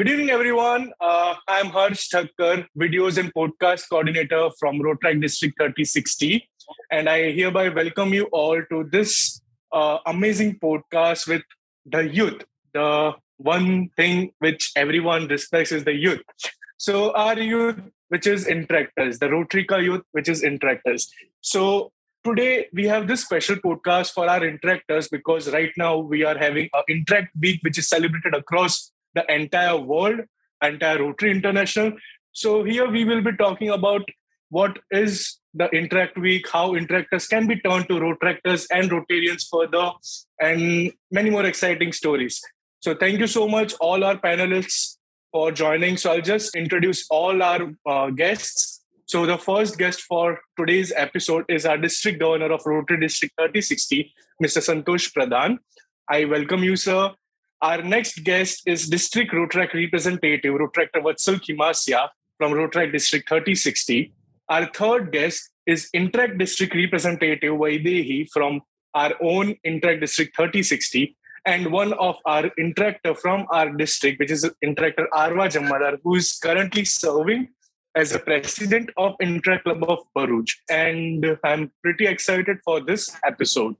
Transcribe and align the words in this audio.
Good 0.00 0.08
evening, 0.08 0.30
everyone. 0.30 0.94
Uh, 0.98 1.34
I'm 1.46 1.66
Harsh 1.66 2.08
Thakkar, 2.08 2.66
videos 2.74 3.18
and 3.18 3.30
podcast 3.34 3.82
coordinator 3.90 4.48
from 4.58 4.78
Rotaract 4.78 5.20
District 5.20 5.54
3060. 5.58 6.48
And 6.90 7.06
I 7.06 7.32
hereby 7.32 7.68
welcome 7.68 8.14
you 8.14 8.24
all 8.32 8.62
to 8.70 8.84
this 8.90 9.42
uh, 9.70 9.98
amazing 10.06 10.58
podcast 10.58 11.28
with 11.28 11.42
the 11.84 12.08
youth. 12.08 12.42
The 12.72 13.12
one 13.36 13.90
thing 13.94 14.32
which 14.38 14.72
everyone 14.74 15.28
respects 15.28 15.70
is 15.70 15.84
the 15.84 15.94
youth. 15.94 16.22
So, 16.78 17.12
our 17.12 17.38
youth, 17.38 17.78
which 18.08 18.26
is 18.26 18.46
interactors, 18.46 19.18
the 19.18 19.26
Rotarika 19.26 19.84
youth, 19.84 20.04
which 20.12 20.30
is 20.30 20.42
interactors. 20.42 21.10
So, 21.42 21.92
today 22.24 22.68
we 22.72 22.86
have 22.86 23.06
this 23.06 23.20
special 23.20 23.56
podcast 23.56 24.12
for 24.12 24.30
our 24.30 24.40
interactors 24.40 25.10
because 25.10 25.52
right 25.52 25.72
now 25.76 25.98
we 25.98 26.24
are 26.24 26.38
having 26.38 26.70
an 26.72 26.84
Interact 26.88 27.36
Week, 27.38 27.60
which 27.62 27.76
is 27.76 27.86
celebrated 27.86 28.34
across 28.34 28.89
the 29.14 29.24
entire 29.32 29.78
world, 29.78 30.20
entire 30.62 30.98
Rotary 30.98 31.30
International. 31.30 31.92
So 32.32 32.64
here 32.64 32.88
we 32.90 33.04
will 33.04 33.22
be 33.22 33.32
talking 33.36 33.70
about 33.70 34.02
what 34.50 34.78
is 34.90 35.38
the 35.54 35.68
Interact 35.70 36.18
Week, 36.18 36.48
how 36.50 36.72
interactors 36.72 37.28
can 37.28 37.46
be 37.46 37.60
turned 37.60 37.88
to 37.88 37.94
Rotaractors 37.94 38.66
and 38.70 38.90
Rotarians 38.90 39.46
further, 39.50 39.92
and 40.40 40.92
many 41.10 41.30
more 41.30 41.44
exciting 41.44 41.92
stories. 41.92 42.40
So 42.80 42.94
thank 42.94 43.18
you 43.18 43.26
so 43.26 43.48
much, 43.48 43.74
all 43.80 44.04
our 44.04 44.16
panelists, 44.16 44.96
for 45.32 45.52
joining. 45.52 45.96
So 45.96 46.12
I'll 46.12 46.20
just 46.20 46.56
introduce 46.56 47.06
all 47.10 47.42
our 47.42 47.70
uh, 47.86 48.10
guests. 48.10 48.82
So 49.06 49.26
the 49.26 49.38
first 49.38 49.78
guest 49.78 50.02
for 50.02 50.40
today's 50.56 50.92
episode 50.96 51.44
is 51.48 51.66
our 51.66 51.78
District 51.78 52.18
Governor 52.18 52.52
of 52.52 52.62
Rotary 52.64 53.00
District 53.00 53.34
3060, 53.36 54.12
Mr. 54.42 54.60
Santosh 54.62 55.12
Pradhan. 55.12 55.58
I 56.08 56.24
welcome 56.24 56.64
you, 56.64 56.76
sir. 56.76 57.12
Our 57.62 57.82
next 57.82 58.24
guest 58.24 58.62
is 58.64 58.88
District 58.88 59.30
Rotaract 59.30 59.74
Representative 59.74 60.54
Rotaractor 60.54 61.02
Vatsal 61.02 61.38
Khimasiya 61.44 62.08
from 62.38 62.52
Rotaract 62.52 62.92
District 62.92 63.28
3060. 63.28 64.14
Our 64.48 64.64
third 64.64 65.12
guest 65.12 65.50
is 65.66 65.90
Interact 65.92 66.38
District 66.38 66.74
Representative 66.74 67.52
Vaidehi 67.52 68.30
from 68.30 68.62
our 68.94 69.12
own 69.20 69.56
Interact 69.62 70.00
District 70.00 70.34
3060 70.34 71.14
and 71.44 71.70
one 71.70 71.92
of 71.92 72.16
our 72.24 72.44
interactor 72.58 73.14
from 73.14 73.46
our 73.50 73.70
district, 73.70 74.20
which 74.20 74.30
is 74.30 74.50
interactor 74.64 75.06
Aarva 75.12 75.50
Jamadar, 75.52 75.98
who 76.02 76.14
is 76.14 76.38
currently 76.42 76.86
serving 76.86 77.48
as 77.94 78.12
the 78.12 78.20
president 78.20 78.88
of 78.96 79.16
Interact 79.20 79.64
Club 79.64 79.84
of 79.84 79.98
Bharuch. 80.16 80.50
And 80.70 81.36
I'm 81.44 81.70
pretty 81.82 82.06
excited 82.06 82.56
for 82.64 82.80
this 82.80 83.14
episode. 83.22 83.76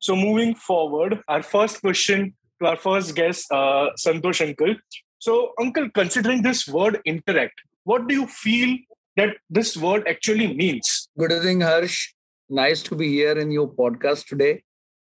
So 0.00 0.14
moving 0.14 0.54
forward, 0.54 1.22
our 1.28 1.42
first 1.42 1.80
question 1.80 2.34
our 2.64 2.76
first 2.76 3.14
guest, 3.14 3.50
uh, 3.50 3.90
Santosh 3.98 4.46
Uncle. 4.46 4.74
So, 5.18 5.52
Uncle, 5.60 5.88
considering 5.90 6.42
this 6.42 6.66
word 6.66 7.00
interact, 7.04 7.60
what 7.84 8.08
do 8.08 8.14
you 8.14 8.26
feel 8.26 8.76
that 9.16 9.36
this 9.50 9.76
word 9.76 10.06
actually 10.08 10.54
means? 10.54 11.08
Good 11.18 11.32
evening, 11.32 11.60
Harsh. 11.60 12.12
Nice 12.48 12.82
to 12.82 12.94
be 12.94 13.08
here 13.08 13.38
in 13.38 13.50
your 13.50 13.68
podcast 13.68 14.26
today. 14.26 14.62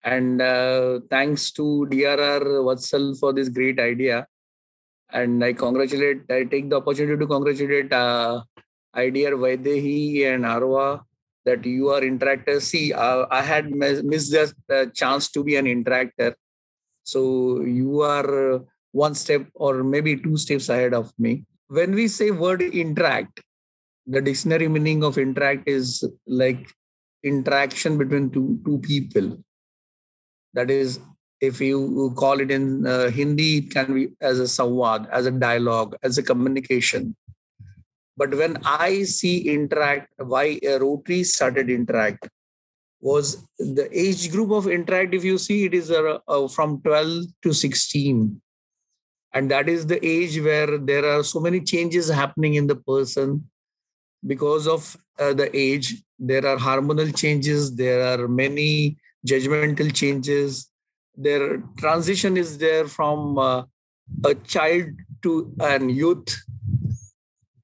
And 0.02 0.40
uh, 0.40 1.00
thanks 1.10 1.50
to 1.52 1.86
DRR 1.90 2.42
Vatsal 2.66 3.18
for 3.18 3.32
this 3.32 3.48
great 3.48 3.78
idea. 3.78 4.26
And 5.12 5.44
I 5.44 5.52
congratulate, 5.52 6.22
I 6.30 6.44
take 6.44 6.70
the 6.70 6.76
opportunity 6.76 7.18
to 7.18 7.26
congratulate 7.26 7.92
uh, 7.92 8.42
IDR 8.96 9.34
Vaidehi 9.34 10.32
and 10.32 10.44
Aarva 10.44 11.02
that 11.44 11.64
you 11.64 11.88
are 11.90 12.00
interactors. 12.00 12.62
See, 12.62 12.92
uh, 12.92 13.26
I 13.30 13.42
had 13.42 13.70
missed 13.70 14.32
the 14.32 14.52
uh, 14.72 14.86
chance 14.94 15.30
to 15.32 15.42
be 15.42 15.56
an 15.56 15.66
interactor 15.66 16.34
so 17.04 17.62
you 17.62 18.00
are 18.00 18.60
one 18.92 19.14
step 19.14 19.46
or 19.54 19.82
maybe 19.84 20.16
two 20.16 20.36
steps 20.36 20.68
ahead 20.68 20.94
of 20.94 21.12
me. 21.18 21.44
When 21.68 21.94
we 21.94 22.08
say 22.08 22.30
word 22.30 22.62
interact, 22.62 23.40
the 24.06 24.20
dictionary 24.20 24.68
meaning 24.68 25.04
of 25.04 25.18
interact 25.18 25.68
is 25.68 26.04
like 26.26 26.68
interaction 27.22 27.98
between 27.98 28.30
two, 28.30 28.60
two 28.64 28.78
people. 28.78 29.38
That 30.54 30.70
is, 30.70 30.98
if 31.40 31.60
you 31.60 32.12
call 32.16 32.40
it 32.40 32.50
in 32.50 32.86
uh, 32.86 33.10
Hindi, 33.10 33.58
it 33.58 33.70
can 33.70 33.94
be 33.94 34.08
as 34.20 34.40
a 34.40 34.44
sawad, 34.44 35.08
as 35.10 35.26
a 35.26 35.30
dialogue, 35.30 35.96
as 36.02 36.18
a 36.18 36.22
communication. 36.22 37.16
But 38.16 38.34
when 38.34 38.58
I 38.64 39.04
see 39.04 39.48
interact, 39.48 40.12
why 40.18 40.58
a 40.66 40.78
Rotary 40.78 41.24
started 41.24 41.70
interact, 41.70 42.28
was 43.00 43.46
the 43.58 43.88
age 43.92 44.30
group 44.30 44.50
of 44.50 44.68
interact 44.68 45.14
if 45.14 45.24
you 45.24 45.38
see 45.38 45.64
it 45.64 45.74
is 45.74 45.90
uh, 45.90 46.18
uh, 46.28 46.46
from 46.48 46.80
12 46.82 47.24
to 47.42 47.52
16 47.52 48.40
and 49.32 49.50
that 49.50 49.68
is 49.68 49.86
the 49.86 50.04
age 50.04 50.40
where 50.40 50.78
there 50.78 51.04
are 51.04 51.22
so 51.22 51.40
many 51.40 51.60
changes 51.60 52.08
happening 52.08 52.54
in 52.54 52.66
the 52.66 52.76
person. 52.76 53.48
Because 54.26 54.66
of 54.66 54.96
uh, 55.18 55.32
the 55.32 55.54
age 55.56 56.02
there 56.18 56.46
are 56.46 56.58
hormonal 56.58 57.16
changes 57.16 57.74
there 57.74 58.02
are 58.02 58.28
many 58.28 58.98
judgmental 59.26 59.94
changes. 59.94 60.68
Their 61.16 61.62
transition 61.78 62.36
is 62.36 62.58
there 62.58 62.86
from 62.86 63.38
uh, 63.38 63.62
a 64.24 64.34
child 64.34 64.86
to 65.22 65.54
an 65.60 65.88
youth. 65.88 66.36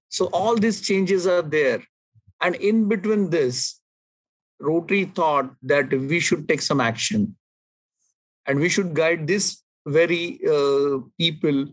So 0.09 0.27
all 0.27 0.57
these 0.57 0.81
changes 0.81 1.27
are 1.27 1.43
there. 1.43 1.83
And 2.41 2.55
in 2.55 2.89
between 2.89 3.31
this 3.31 3.81
Rotary 4.61 5.05
thought 5.05 5.55
that 5.63 5.91
we 5.91 6.21
should 6.21 6.49
take 6.49 6.63
some 6.63 6.81
action. 6.81 7.37
And 8.47 8.61
we 8.61 8.69
should 8.69 8.95
guide 8.95 9.27
this 9.27 9.63
very 9.87 10.41
uh, 10.47 10.99
people 11.19 11.67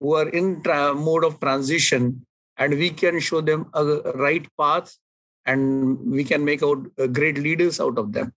who 0.00 0.14
are 0.14 0.28
in 0.28 0.62
tra- 0.62 0.94
mode 0.94 1.24
of 1.24 1.40
transition 1.40 2.24
and 2.56 2.74
we 2.74 2.90
can 2.90 3.20
show 3.20 3.40
them 3.40 3.70
a 3.74 3.84
right 4.14 4.46
path 4.58 4.94
and 5.46 5.98
we 6.10 6.24
can 6.24 6.44
make 6.44 6.62
out 6.62 6.78
uh, 6.98 7.06
great 7.06 7.38
leaders 7.38 7.80
out 7.80 7.98
of 7.98 8.12
them 8.12 8.32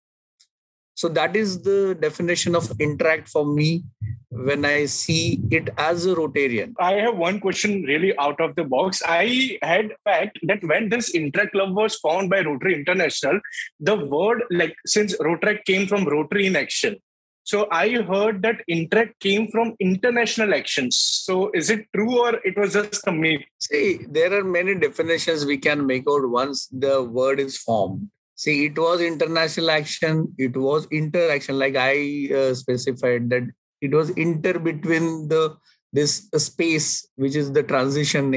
so 1.02 1.10
that 1.10 1.36
is 1.36 1.64
the 1.64 1.98
definition 2.00 2.56
of 2.56 2.72
interact 2.80 3.28
for 3.28 3.44
me 3.44 3.84
when 4.30 4.64
I 4.66 4.86
see 4.86 5.42
it 5.50 5.70
as 5.76 6.06
a 6.06 6.14
Rotarian. 6.14 6.74
I 6.80 6.94
have 7.06 7.18
one 7.18 7.40
question 7.40 7.82
really 7.84 8.16
out 8.20 8.40
of 8.40 8.56
the 8.56 8.64
box. 8.64 9.02
I 9.04 9.58
had 9.64 9.96
fact 10.04 10.38
that 10.44 10.64
when 10.64 10.90
this 10.90 11.16
Interact 11.16 11.54
Club 11.54 11.76
was 11.76 11.96
formed 11.96 12.30
by 12.30 12.42
Rotary 12.42 12.76
International, 12.76 13.40
the 13.80 13.96
word 13.96 14.44
like 14.52 14.76
since 14.86 15.18
Rotaract 15.18 15.66
came 15.66 15.88
from 15.88 16.06
Rotary 16.06 16.46
in 16.46 16.56
Action. 16.56 16.98
So 17.46 17.68
I 17.72 17.90
heard 18.12 18.44
that 18.44 18.62
Interact 18.68 19.20
came 19.20 19.48
from 19.48 19.76
international 19.80 20.54
actions. 20.54 20.98
So 20.98 21.50
is 21.56 21.72
it 21.72 21.88
true 21.96 22.20
or 22.20 22.36
it 22.46 22.56
was 22.60 22.74
just 22.74 23.08
a 23.08 23.12
myth? 23.12 23.42
See, 23.60 24.06
there 24.08 24.32
are 24.38 24.44
many 24.44 24.76
definitions 24.76 25.48
we 25.48 25.58
can 25.58 25.88
make 25.88 26.04
out 26.08 26.30
once 26.30 26.68
the 26.68 27.02
word 27.02 27.40
is 27.40 27.58
formed. 27.58 28.12
See, 28.42 28.66
it 28.66 28.76
was 28.76 29.02
international 29.02 29.70
action, 29.70 30.34
it 30.36 30.58
was 30.58 30.88
interaction, 30.92 31.60
like 31.60 31.76
I 31.76 32.28
uh, 32.36 32.56
specified 32.56 33.30
that 33.30 33.44
it 33.82 33.92
was 33.92 34.10
inter 34.12 34.58
between 34.58 35.28
the 35.28 35.58
this 35.94 36.28
space 36.38 37.08
which 37.18 37.36
is 37.36 37.52
the 37.52 37.62
transition 37.62 38.32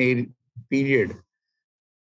period. 0.69 1.17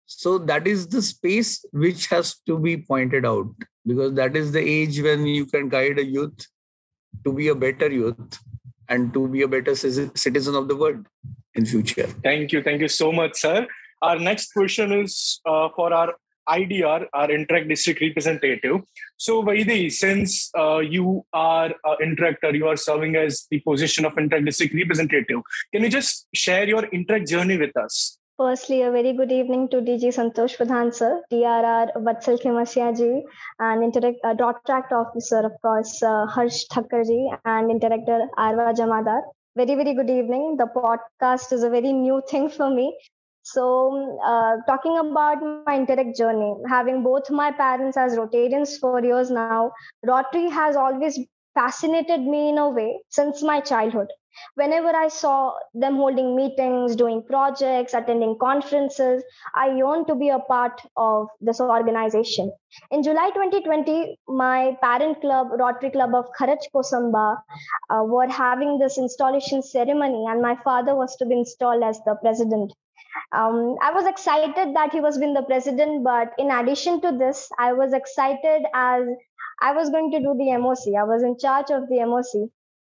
So 0.06 0.38
that 0.38 0.66
is 0.66 0.88
the 0.88 1.02
space 1.02 1.62
which 1.72 2.06
has 2.06 2.36
to 2.46 2.58
be 2.58 2.78
pointed 2.78 3.26
out 3.26 3.52
because 3.86 4.14
that 4.14 4.34
is 4.34 4.50
the 4.50 4.64
age 4.76 5.02
when 5.02 5.26
you 5.26 5.44
can 5.44 5.68
guide 5.68 5.98
a 5.98 6.04
youth 6.04 6.46
to 7.26 7.34
be 7.34 7.48
a 7.48 7.54
better 7.54 7.90
youth 7.90 8.38
and 8.88 9.12
to 9.12 9.28
be 9.28 9.42
a 9.42 9.48
better 9.48 9.74
citizen 9.74 10.54
of 10.54 10.68
the 10.68 10.76
world 10.76 11.06
in 11.54 11.66
future. 11.66 12.08
Thank 12.24 12.52
you. 12.52 12.62
Thank 12.62 12.80
you 12.80 12.88
so 12.88 13.12
much 13.12 13.38
sir. 13.40 13.66
Our 14.00 14.18
next 14.18 14.54
question 14.54 14.90
is 14.90 15.38
uh, 15.44 15.68
for 15.76 15.92
our 15.92 16.14
IDR, 16.58 17.06
our 17.12 17.30
Interact 17.30 17.68
District 17.68 18.00
Representative. 18.00 18.80
So, 19.16 19.42
Vaidi, 19.42 19.92
since 19.92 20.50
uh, 20.58 20.78
you 20.78 21.24
are 21.32 21.74
an 21.84 21.98
interactor, 22.02 22.54
you 22.54 22.66
are 22.68 22.76
serving 22.76 23.16
as 23.16 23.46
the 23.50 23.60
position 23.60 24.04
of 24.04 24.16
Interact 24.18 24.46
District 24.46 24.74
Representative, 24.74 25.40
can 25.72 25.82
you 25.82 25.90
just 25.90 26.26
share 26.34 26.66
your 26.66 26.84
Interact 26.86 27.28
journey 27.28 27.56
with 27.56 27.76
us? 27.76 28.18
Firstly, 28.40 28.80
a 28.80 28.90
very 28.90 29.12
good 29.12 29.30
evening 29.30 29.68
to 29.68 29.82
DG 29.86 30.04
Santosh 30.16 30.56
Pradhan 30.58 30.94
sir, 30.94 31.22
DRR 31.30 31.88
Vatsal 32.04 32.40
Khimasiya 32.42 32.96
ji, 32.96 33.22
and 33.58 33.84
Interact 33.84 34.16
uh, 34.24 34.32
dot 34.32 34.64
tract 34.64 34.94
officer, 34.94 35.40
of 35.40 35.52
course, 35.60 36.02
uh, 36.02 36.24
Harsh 36.24 36.64
Thakkar 36.72 37.04
ji, 37.04 37.30
and 37.44 37.70
interactor 37.70 38.26
Aarva 38.38 38.74
Jamadar. 38.74 39.20
Very, 39.56 39.74
very 39.74 39.92
good 39.92 40.08
evening. 40.08 40.56
The 40.56 40.68
podcast 40.74 41.52
is 41.52 41.64
a 41.64 41.68
very 41.68 41.92
new 41.92 42.22
thing 42.30 42.48
for 42.48 42.70
me. 42.70 42.96
So, 43.42 44.18
uh, 44.24 44.56
talking 44.66 44.98
about 44.98 45.42
my 45.66 45.76
Interact 45.76 46.16
journey, 46.16 46.54
having 46.68 47.02
both 47.02 47.30
my 47.30 47.50
parents 47.52 47.96
as 47.96 48.16
Rotarians 48.16 48.78
for 48.78 49.02
years 49.02 49.30
now, 49.30 49.72
Rotary 50.06 50.50
has 50.50 50.76
always 50.76 51.18
fascinated 51.54 52.20
me 52.20 52.50
in 52.50 52.58
a 52.58 52.68
way 52.68 53.00
since 53.08 53.42
my 53.42 53.60
childhood. 53.60 54.08
Whenever 54.54 54.94
I 54.94 55.08
saw 55.08 55.54
them 55.74 55.96
holding 55.96 56.36
meetings, 56.36 56.94
doing 56.94 57.22
projects, 57.24 57.94
attending 57.94 58.38
conferences, 58.38 59.24
I 59.54 59.74
yearned 59.74 60.06
to 60.06 60.14
be 60.14 60.28
a 60.28 60.38
part 60.38 60.80
of 60.96 61.26
this 61.40 61.60
organization. 61.60 62.52
In 62.90 63.02
July 63.02 63.30
2020, 63.34 64.18
my 64.28 64.76
parent 64.80 65.20
club, 65.20 65.48
Rotary 65.58 65.90
Club 65.90 66.14
of 66.14 66.26
Kharach 66.38 66.62
Kosamba, 66.74 67.38
uh, 67.90 68.04
were 68.04 68.28
having 68.28 68.78
this 68.78 68.98
installation 68.98 69.62
ceremony, 69.62 70.24
and 70.28 70.40
my 70.40 70.56
father 70.56 70.94
was 70.94 71.16
to 71.16 71.26
be 71.26 71.38
installed 71.38 71.82
as 71.82 72.00
the 72.04 72.14
president. 72.22 72.72
Um, 73.32 73.76
I 73.82 73.92
was 73.92 74.06
excited 74.06 74.74
that 74.74 74.92
he 74.92 75.00
was 75.00 75.18
being 75.18 75.34
the 75.34 75.42
president, 75.42 76.04
but 76.04 76.32
in 76.38 76.50
addition 76.50 77.00
to 77.02 77.16
this, 77.16 77.48
I 77.58 77.72
was 77.72 77.92
excited 77.92 78.64
as 78.74 79.02
I 79.62 79.72
was 79.72 79.90
going 79.90 80.10
to 80.12 80.18
do 80.18 80.34
the 80.36 80.50
MOC. 80.58 80.98
I 80.98 81.04
was 81.04 81.22
in 81.22 81.38
charge 81.38 81.70
of 81.70 81.88
the 81.88 81.96
MOC. 81.96 82.50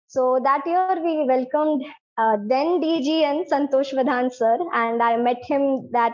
So 0.07 0.39
that 0.43 0.65
year 0.65 1.01
we 1.03 1.25
welcomed 1.25 1.83
uh, 2.17 2.37
then 2.47 2.79
DGN 2.81 3.49
Santosh 3.49 3.93
Pradhan 3.93 4.31
sir, 4.33 4.57
and 4.73 5.01
I 5.03 5.17
met 5.17 5.43
him 5.43 5.89
that 5.91 6.13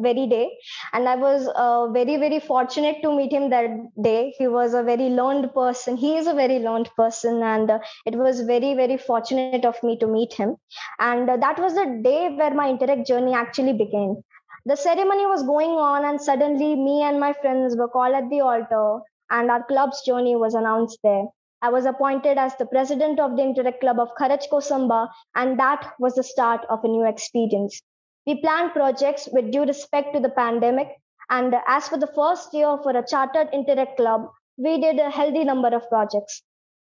very 0.00 0.26
day. 0.26 0.58
And 0.92 1.08
I 1.08 1.16
was 1.16 1.48
uh, 1.54 1.88
very, 1.88 2.16
very 2.16 2.40
fortunate 2.40 3.02
to 3.02 3.16
meet 3.16 3.32
him 3.32 3.50
that 3.50 3.70
day. 4.02 4.34
He 4.38 4.46
was 4.46 4.74
a 4.74 4.82
very 4.82 5.08
learned 5.08 5.52
person. 5.54 5.96
He 5.96 6.16
is 6.16 6.26
a 6.26 6.34
very 6.34 6.58
learned 6.58 6.90
person, 6.96 7.42
and 7.42 7.70
uh, 7.70 7.78
it 8.04 8.14
was 8.14 8.40
very, 8.42 8.74
very 8.74 8.96
fortunate 8.96 9.64
of 9.64 9.82
me 9.82 9.98
to 9.98 10.06
meet 10.06 10.32
him. 10.32 10.56
And 10.98 11.28
uh, 11.28 11.36
that 11.38 11.58
was 11.58 11.74
the 11.74 12.00
day 12.02 12.34
where 12.34 12.54
my 12.54 12.68
interact 12.70 13.06
journey 13.06 13.34
actually 13.34 13.72
began. 13.72 14.22
The 14.66 14.76
ceremony 14.76 15.26
was 15.26 15.42
going 15.42 15.70
on, 15.70 16.04
and 16.04 16.20
suddenly 16.20 16.74
me 16.74 17.02
and 17.02 17.20
my 17.20 17.32
friends 17.32 17.76
were 17.76 17.88
called 17.88 18.14
at 18.14 18.28
the 18.30 18.40
altar, 18.40 19.00
and 19.30 19.50
our 19.50 19.64
club's 19.64 20.02
journey 20.02 20.36
was 20.36 20.54
announced 20.54 20.98
there. 21.02 21.24
I 21.62 21.70
was 21.70 21.86
appointed 21.86 22.36
as 22.36 22.54
the 22.56 22.66
president 22.66 23.18
of 23.18 23.36
the 23.36 23.42
Interact 23.42 23.80
Club 23.80 23.98
of 23.98 24.10
Kharach 24.18 24.48
Kosamba, 24.52 25.08
and 25.34 25.58
that 25.58 25.94
was 25.98 26.14
the 26.14 26.22
start 26.22 26.66
of 26.68 26.84
a 26.84 26.88
new 26.88 27.06
experience. 27.06 27.80
We 28.26 28.40
planned 28.40 28.72
projects 28.72 29.28
with 29.32 29.52
due 29.52 29.64
respect 29.64 30.12
to 30.14 30.20
the 30.20 30.30
pandemic, 30.30 30.88
and 31.30 31.54
as 31.66 31.88
for 31.88 31.96
the 31.96 32.08
first 32.08 32.52
year 32.52 32.76
for 32.82 32.90
a 32.90 33.06
chartered 33.06 33.48
Interact 33.52 33.96
Club, 33.96 34.28
we 34.56 34.80
did 34.80 34.98
a 34.98 35.10
healthy 35.10 35.44
number 35.44 35.68
of 35.68 35.88
projects. 35.88 36.42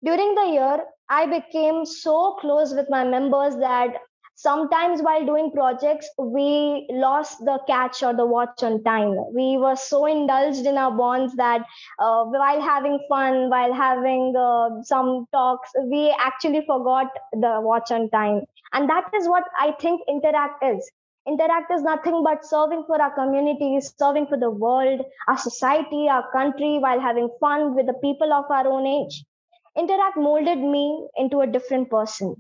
During 0.03 0.35
the 0.35 0.47
year, 0.47 0.85
I 1.11 1.27
became 1.27 1.85
so 1.85 2.37
close 2.41 2.73
with 2.73 2.89
my 2.89 3.05
members 3.05 3.57
that 3.57 3.97
sometimes 4.37 5.03
while 5.03 5.27
doing 5.27 5.51
projects 5.51 6.09
we 6.17 6.87
lost 6.91 7.39
the 7.41 7.59
catch 7.67 8.03
or 8.03 8.15
the 8.15 8.25
watch 8.25 8.63
on 8.63 8.83
time. 8.85 9.17
We 9.35 9.59
were 9.59 9.75
so 9.77 10.07
indulged 10.07 10.65
in 10.65 10.79
our 10.79 10.93
bonds 10.93 11.35
that 11.37 11.63
uh, 11.99 12.25
while 12.25 12.61
having 12.61 13.01
fun 13.09 13.51
while 13.51 13.73
having 13.73 14.35
uh, 14.37 14.83
some 14.83 15.27
talks 15.33 15.71
we 15.91 16.15
actually 16.19 16.65
forgot 16.67 17.09
the 17.33 17.61
watch 17.61 17.91
on 17.91 18.09
time. 18.11 18.43
And 18.73 18.89
that 18.89 19.11
is 19.15 19.29
what 19.29 19.45
i 19.59 19.73
think 19.81 20.03
interact 20.09 20.63
is 20.63 20.89
interact 21.29 21.71
is 21.77 21.83
nothing 21.83 22.23
but 22.25 22.45
serving 22.45 22.83
for 22.87 23.01
our 23.07 23.15
communities 23.21 23.93
serving 23.99 24.27
for 24.27 24.39
the 24.45 24.51
world 24.67 25.01
our 25.29 25.39
society 25.39 26.03
our 26.17 26.27
country 26.33 26.73
while 26.87 27.01
having 27.09 27.29
fun 27.41 27.75
with 27.75 27.87
the 27.87 28.01
people 28.07 28.33
of 28.41 28.51
our 28.59 28.67
own 28.75 28.87
age 28.87 29.25
interact 29.77 30.17
molded 30.17 30.59
me 30.77 30.85
into 31.17 31.41
a 31.41 31.51
different 31.57 31.91
person 31.91 32.35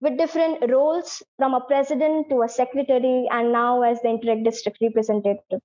with 0.00 0.16
different 0.16 0.70
roles 0.70 1.22
from 1.36 1.54
a 1.54 1.60
president 1.60 2.28
to 2.30 2.42
a 2.42 2.48
secretary 2.48 3.26
and 3.30 3.52
now 3.52 3.82
as 3.82 4.00
the 4.02 4.08
Interact 4.08 4.44
District 4.44 4.78
representative. 4.80 5.60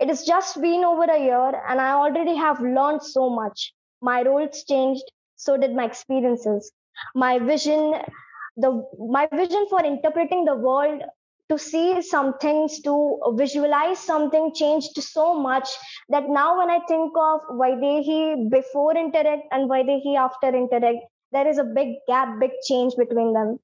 It 0.00 0.08
has 0.08 0.24
just 0.24 0.60
been 0.60 0.84
over 0.84 1.04
a 1.04 1.18
year 1.18 1.62
and 1.68 1.80
I 1.80 1.92
already 1.92 2.34
have 2.34 2.60
learned 2.60 3.02
so 3.02 3.30
much. 3.30 3.72
My 4.02 4.22
roles 4.22 4.64
changed, 4.64 5.04
so 5.36 5.56
did 5.56 5.74
my 5.74 5.84
experiences. 5.84 6.72
My 7.14 7.38
vision, 7.38 7.94
the 8.56 8.84
my 8.98 9.28
vision 9.32 9.66
for 9.70 9.84
interpreting 9.84 10.44
the 10.44 10.56
world 10.56 11.02
to 11.50 11.58
see 11.58 12.00
some 12.00 12.38
things, 12.38 12.80
to 12.82 13.18
visualize 13.34 13.98
something 13.98 14.52
changed 14.54 15.02
so 15.02 15.34
much 15.34 15.68
that 16.08 16.28
now 16.28 16.58
when 16.58 16.70
I 16.70 16.78
think 16.88 17.12
of 17.16 17.40
Vaidehi 17.50 18.48
before 18.50 18.96
Interact 18.96 19.42
and 19.50 19.68
Vaidehi 19.68 20.16
after 20.16 20.48
Interact, 20.48 20.98
there 21.32 21.48
is 21.48 21.58
a 21.58 21.64
big 21.64 21.96
gap, 22.06 22.38
big 22.40 22.52
change 22.66 22.94
between 22.96 23.32
them. 23.32 23.58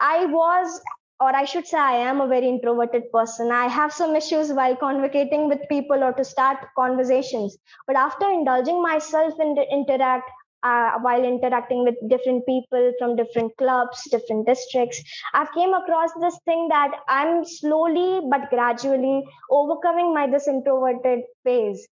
I 0.00 0.26
was, 0.26 0.80
or 1.20 1.34
I 1.34 1.44
should 1.44 1.66
say, 1.66 1.78
I 1.78 1.96
am 1.96 2.20
a 2.20 2.28
very 2.28 2.48
introverted 2.48 3.10
person. 3.12 3.50
I 3.50 3.66
have 3.66 3.92
some 3.92 4.14
issues 4.14 4.52
while 4.52 4.76
convocating 4.76 5.48
with 5.48 5.68
people 5.68 6.04
or 6.04 6.12
to 6.12 6.24
start 6.24 6.58
conversations. 6.76 7.56
But 7.86 7.96
after 7.96 8.30
indulging 8.30 8.80
myself 8.80 9.34
in 9.40 9.54
the 9.56 9.66
interact, 9.72 10.30
uh, 10.62 10.92
while 11.00 11.24
interacting 11.24 11.84
with 11.84 11.94
different 12.08 12.44
people 12.46 12.92
from 12.98 13.16
different 13.16 13.56
clubs 13.56 14.02
different 14.10 14.46
districts 14.46 15.02
i've 15.34 15.52
came 15.52 15.74
across 15.74 16.10
this 16.20 16.38
thing 16.44 16.68
that 16.68 16.92
i'm 17.08 17.44
slowly 17.44 18.20
but 18.30 18.48
gradually 18.50 19.22
overcoming 19.50 20.12
my 20.14 20.26
this 20.30 20.48
introverted 20.48 21.20
phase. 21.44 21.86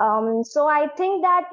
Um, 0.00 0.42
so 0.44 0.66
i 0.68 0.86
think 0.96 1.22
that 1.22 1.44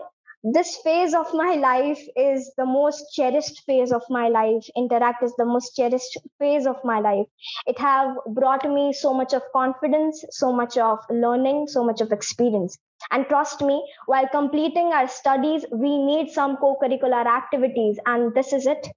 this 0.44 0.78
phase 0.78 1.14
of 1.14 1.34
my 1.34 1.56
life 1.56 2.02
is 2.16 2.54
the 2.56 2.66
most 2.66 3.12
cherished 3.14 3.62
phase 3.66 3.92
of 3.92 4.04
my 4.10 4.30
life. 4.30 4.64
Interact 4.78 5.22
is 5.22 5.34
the 5.38 5.44
most 5.44 5.76
cherished 5.76 6.18
phase 6.40 6.66
of 6.66 6.78
my 6.86 7.02
life. 7.02 7.28
It 7.68 7.78
have 7.78 8.16
brought 8.26 8.64
me 8.64 8.94
so 8.94 9.14
much 9.14 9.34
of 9.34 9.42
confidence 9.52 10.24
so 10.30 10.54
much 10.54 10.78
of 10.78 11.00
learning 11.10 11.68
so 11.68 11.84
much 11.84 12.00
of 12.00 12.14
experience 12.14 12.78
and 13.12 13.28
trust 13.28 13.62
me 13.62 13.78
while 14.06 14.28
completing 14.30 14.94
our 14.94 15.08
studies 15.08 15.66
we 15.72 15.98
need 15.98 16.30
some 16.30 16.56
co-curricular 16.58 17.26
activities 17.26 18.00
and 18.06 18.34
this 18.34 18.54
is 18.54 18.66
it 18.68 18.88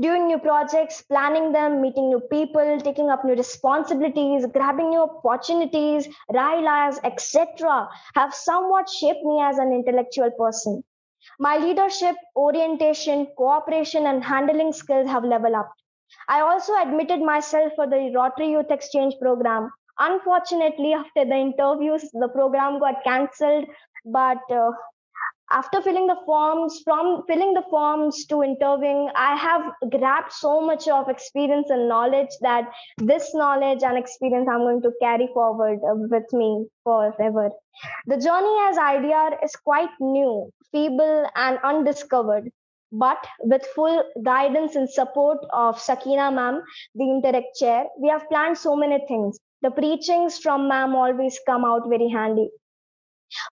doing 0.00 0.26
new 0.26 0.38
projects 0.38 1.02
planning 1.02 1.52
them 1.52 1.80
meeting 1.82 2.08
new 2.08 2.20
people 2.30 2.80
taking 2.80 3.10
up 3.10 3.24
new 3.24 3.34
responsibilities 3.34 4.46
grabbing 4.52 4.90
new 4.90 5.02
opportunities 5.02 6.08
RYLAs 6.32 6.98
etc 7.04 7.88
have 8.14 8.34
somewhat 8.34 8.88
shaped 8.88 9.24
me 9.24 9.40
as 9.42 9.58
an 9.58 9.72
intellectual 9.72 10.30
person 10.32 10.82
my 11.38 11.56
leadership, 11.58 12.14
orientation, 12.36 13.26
cooperation, 13.36 14.06
and 14.06 14.22
handling 14.22 14.72
skills 14.72 15.08
have 15.08 15.24
leveled 15.24 15.54
up. 15.54 15.72
I 16.28 16.40
also 16.40 16.72
admitted 16.80 17.20
myself 17.20 17.72
for 17.74 17.86
the 17.86 18.12
Rotary 18.14 18.50
Youth 18.52 18.70
Exchange 18.70 19.14
program. 19.20 19.70
Unfortunately, 19.98 20.92
after 20.92 21.24
the 21.24 21.36
interviews, 21.36 22.08
the 22.12 22.28
program 22.28 22.78
got 22.78 23.02
cancelled. 23.04 23.66
But 24.04 24.38
uh, 24.50 24.70
after 25.52 25.80
filling 25.80 26.06
the 26.06 26.18
forms, 26.26 26.80
from 26.84 27.22
filling 27.28 27.54
the 27.54 27.62
forms 27.70 28.26
to 28.26 28.42
interviewing, 28.42 29.08
I 29.14 29.36
have 29.36 29.90
grabbed 29.90 30.32
so 30.32 30.60
much 30.60 30.88
of 30.88 31.08
experience 31.08 31.70
and 31.70 31.88
knowledge 31.88 32.30
that 32.40 32.68
this 32.98 33.34
knowledge 33.34 33.82
and 33.82 33.96
experience 33.96 34.48
I'm 34.50 34.60
going 34.60 34.82
to 34.82 34.92
carry 35.00 35.28
forward 35.32 35.78
uh, 35.88 35.94
with 35.94 36.32
me 36.32 36.66
forever. 36.82 37.50
The 38.06 38.16
journey 38.16 38.56
as 38.68 38.76
IDR 38.76 39.44
is 39.44 39.54
quite 39.56 39.90
new, 40.00 40.50
feeble, 40.72 41.26
and 41.36 41.58
undiscovered. 41.62 42.50
But 42.92 43.24
with 43.40 43.66
full 43.74 44.04
guidance 44.24 44.74
and 44.76 44.88
support 44.88 45.38
of 45.52 45.80
Sakina 45.80 46.30
ma'am, 46.32 46.62
the 46.94 47.04
Interact 47.04 47.56
chair, 47.56 47.84
we 48.00 48.08
have 48.08 48.28
planned 48.28 48.58
so 48.58 48.76
many 48.76 49.04
things. 49.06 49.38
The 49.66 49.72
preachings 49.72 50.38
from 50.38 50.68
ma'am 50.68 50.94
always 50.94 51.40
come 51.44 51.64
out 51.64 51.88
very 51.88 52.08
handy. 52.08 52.50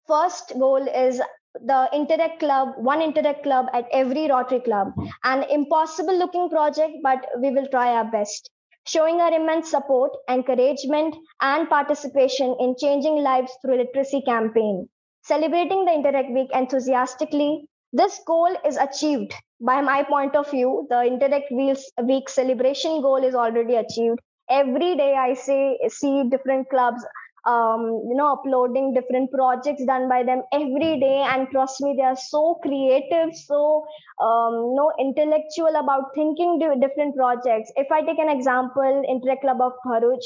First 0.07 0.53
goal 0.61 0.87
is 0.87 1.21
the 1.55 1.89
Interact 1.93 2.39
Club, 2.39 2.69
one 2.77 3.03
Interact 3.03 3.43
Club 3.43 3.67
at 3.73 3.89
every 3.91 4.29
Rotary 4.29 4.61
Club. 4.61 4.93
Hmm. 4.95 5.07
An 5.25 5.43
impossible 5.51 6.17
looking 6.17 6.49
project, 6.51 6.93
but 7.03 7.27
we 7.41 7.51
will 7.51 7.67
try 7.67 7.97
our 7.97 8.05
best. 8.05 8.49
Showing 8.87 9.21
our 9.21 9.35
immense 9.35 9.73
support, 9.73 10.13
encouragement, 10.31 11.17
and 11.41 11.69
participation 11.69 12.55
in 12.61 12.77
changing 12.79 13.17
lives 13.17 13.51
through 13.61 13.79
literacy 13.79 14.23
campaign. 14.23 14.89
Celebrating 15.25 15.85
the 15.85 15.95
Interact 15.95 16.31
Week 16.31 16.51
enthusiastically. 16.55 17.67
This 17.93 18.21
goal 18.25 18.55
is 18.65 18.77
achieved. 18.77 19.35
By 19.61 19.81
my 19.81 20.05
point 20.05 20.37
of 20.37 20.49
view, 20.49 20.87
the 20.91 21.03
Interact 21.03 21.51
Week 21.51 22.29
celebration 22.29 23.03
goal 23.03 23.25
is 23.25 23.35
already 23.35 23.75
achieved. 23.75 24.21
Every 24.51 24.97
day 24.97 25.15
I 25.15 25.35
say 25.35 25.79
see 25.89 26.29
different 26.31 26.69
clubs 26.71 27.05
um, 27.47 27.83
you 28.09 28.15
know 28.17 28.33
uploading 28.33 28.95
different 28.95 29.31
projects 29.31 29.85
done 29.85 30.09
by 30.09 30.23
them 30.23 30.43
every 30.53 30.99
day. 31.01 31.25
And 31.29 31.49
trust 31.51 31.81
me 31.81 31.95
they 31.97 32.05
are 32.05 32.17
so 32.17 32.59
creative 32.63 33.35
so 33.35 33.85
um, 34.21 34.55
you 34.71 34.75
know 34.77 34.93
intellectual 34.99 35.77
about 35.77 36.15
thinking 36.15 36.59
different 36.81 37.17
projects. 37.17 37.73
If 37.77 37.91
i 37.93 38.03
take 38.03 38.19
an 38.19 38.29
example 38.29 39.03
interact 39.09 39.43
club 39.43 39.61
of 39.61 39.73
bharuch 39.87 40.25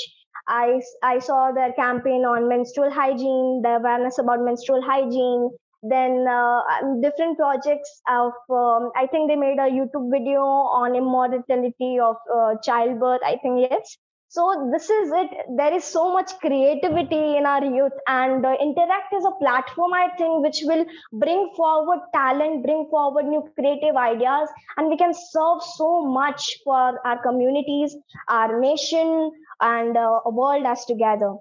I, 0.48 0.80
I 1.02 1.18
saw 1.18 1.52
their 1.52 1.72
campaign 1.74 2.24
on 2.24 2.48
menstrual 2.48 2.90
hygiene 2.90 3.60
the 3.62 3.76
awareness 3.76 4.18
about 4.18 4.40
menstrual 4.40 4.82
hygiene. 4.82 5.50
Then 5.82 6.26
uh, 6.26 6.60
um, 6.82 7.00
different 7.00 7.38
projects 7.38 8.00
of 8.08 8.32
um, 8.50 8.90
i 8.96 9.06
think 9.06 9.30
they 9.30 9.36
made 9.36 9.58
a 9.60 9.70
youtube 9.70 10.10
video 10.10 10.40
on 10.42 10.96
immortality 10.96 12.00
of 12.00 12.16
uh, 12.34 12.56
childbirth 12.64 13.20
i 13.24 13.36
think 13.44 13.60
yes 13.70 13.96
so 14.28 14.68
this 14.72 14.90
is 14.90 15.10
it. 15.12 15.30
There 15.56 15.72
is 15.72 15.84
so 15.84 16.12
much 16.12 16.32
creativity 16.40 17.36
in 17.38 17.46
our 17.46 17.64
youth 17.64 17.92
and 18.06 18.44
uh, 18.44 18.54
interact 18.60 19.14
is 19.14 19.24
a 19.24 19.32
platform 19.40 19.92
i 19.94 20.08
think 20.18 20.44
which 20.44 20.60
will 20.64 20.84
bring 21.12 21.50
forward 21.56 22.00
talent 22.14 22.62
bring 22.62 22.86
forward 22.90 23.24
new 23.24 23.42
creative 23.58 23.96
ideas 23.96 24.48
and 24.76 24.88
we 24.88 24.96
can 24.96 25.14
serve 25.14 25.62
so 25.62 26.04
much 26.04 26.58
for 26.64 27.00
our 27.06 27.22
communities 27.22 27.96
our 28.28 28.60
nation 28.60 29.30
and 29.60 29.96
uh, 29.96 30.20
world 30.26 30.66
as 30.66 30.84
together. 30.84 31.34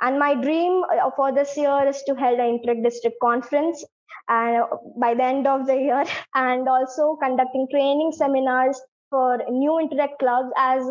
And 0.00 0.18
my 0.18 0.34
dream 0.34 0.84
uh, 0.84 1.10
for 1.16 1.32
this 1.32 1.56
year 1.56 1.86
is 1.88 2.02
to 2.04 2.14
hold 2.14 2.38
an 2.38 2.46
inter-district 2.46 3.16
conference 3.20 3.84
and 4.28 4.62
uh, 4.62 4.66
by 4.96 5.14
the 5.14 5.24
end 5.24 5.46
of 5.46 5.66
the 5.66 5.74
year 5.74 6.04
and 6.34 6.68
also 6.68 7.16
conducting 7.20 7.66
training 7.70 8.12
seminars 8.12 8.80
for 9.10 9.38
new 9.50 9.78
interact 9.78 10.18
clubs 10.18 10.50
as 10.56 10.82